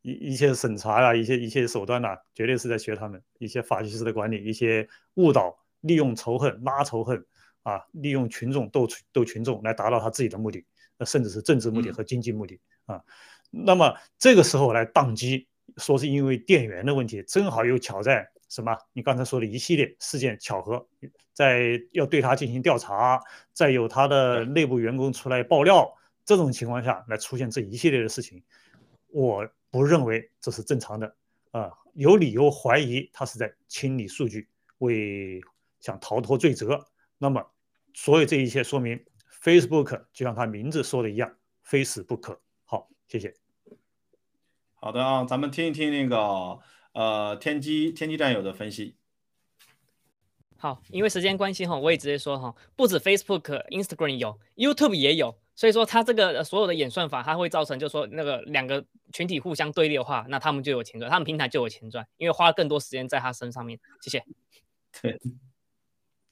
[0.03, 7.25] 一一些审查啊，一些一些手段呐，绝对是在学他们一些法西斯的管理，一些误导，利用仇恨拉仇恨。
[7.65, 10.65] 啊，利用群众斗斗群众来达到他自己的目的，
[10.97, 13.03] 那甚至是政治目的和经济目的啊。
[13.51, 15.49] 那么这个时候来宕机，
[15.79, 18.77] 说是因为电源的问题，正好又巧在什么？
[18.93, 20.87] 你刚才说的一系列事件巧合，
[21.33, 23.19] 在要对他进行调查，
[23.53, 25.91] 再有他的内部员工出来爆料，
[26.25, 28.43] 这种情况下来出现这一系列的事情，
[29.07, 31.17] 我不认为这是正常的
[31.53, 34.49] 啊，有理由怀疑他是在清理数据，
[34.79, 35.41] 为
[35.81, 36.85] 想逃脱罪责。
[37.17, 37.43] 那么。
[37.95, 39.03] 所有这一切说明
[39.43, 42.43] ，Facebook 就像它名字说的一样，非死不可。
[42.65, 43.35] 好，谢谢。
[44.75, 46.59] 好的啊，咱们听一听那个
[46.93, 48.97] 呃天机天机战友的分析。
[50.57, 63.79] 好，因为时间关系哈，我也直接说哈，不止 Facebook、Instagram 有，YouTube 也有，所以说它这个所有的演算法，它会造成就是说那个两个群体互相对立的话，那他们就有钱赚，他们平台就有钱赚，因为花更多时间在他身上面。
[64.01, 64.25] 谢谢。
[65.01, 65.21] 对。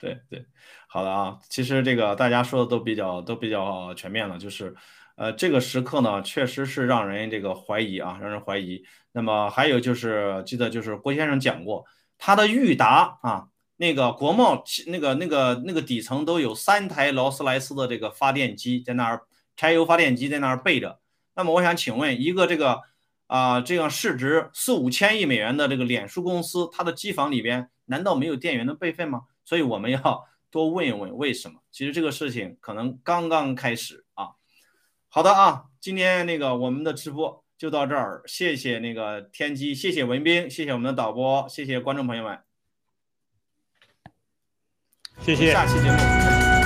[0.03, 0.45] 对对，
[0.89, 4.75] 好的啊，其实这个大家说的都比较都比较全面了，就是，
[5.15, 8.83] 呃，这个时刻呢，确实是让人这个怀疑啊，让人怀疑。
[9.13, 11.85] 那么还有就是，记得就是郭先生讲过，
[12.19, 13.47] 他的裕达啊，
[13.77, 19.23] 那个国贸那个那个那个底层都有三台劳斯莱斯的这个发电机在那儿，
[19.55, 20.99] 柴油发电机在那儿备着。
[21.37, 22.81] 那么我想请问，一个这个
[23.29, 29.21] 啊，这样市值四五千亿美元的这个脸书公司，它的机房里边难道没有电源的备份吗？
[29.53, 31.61] 所以我们要 多问一问为什么？
[31.71, 34.31] 其实这个事情可能刚刚开始啊。
[35.11, 42.39] 好的啊，今天那个我们的直播就到这儿，谢谢那个天机，谢谢文斌，谢谢我们的导播，谢谢观众朋友们，
[45.21, 46.62] 谢谢，下期节目。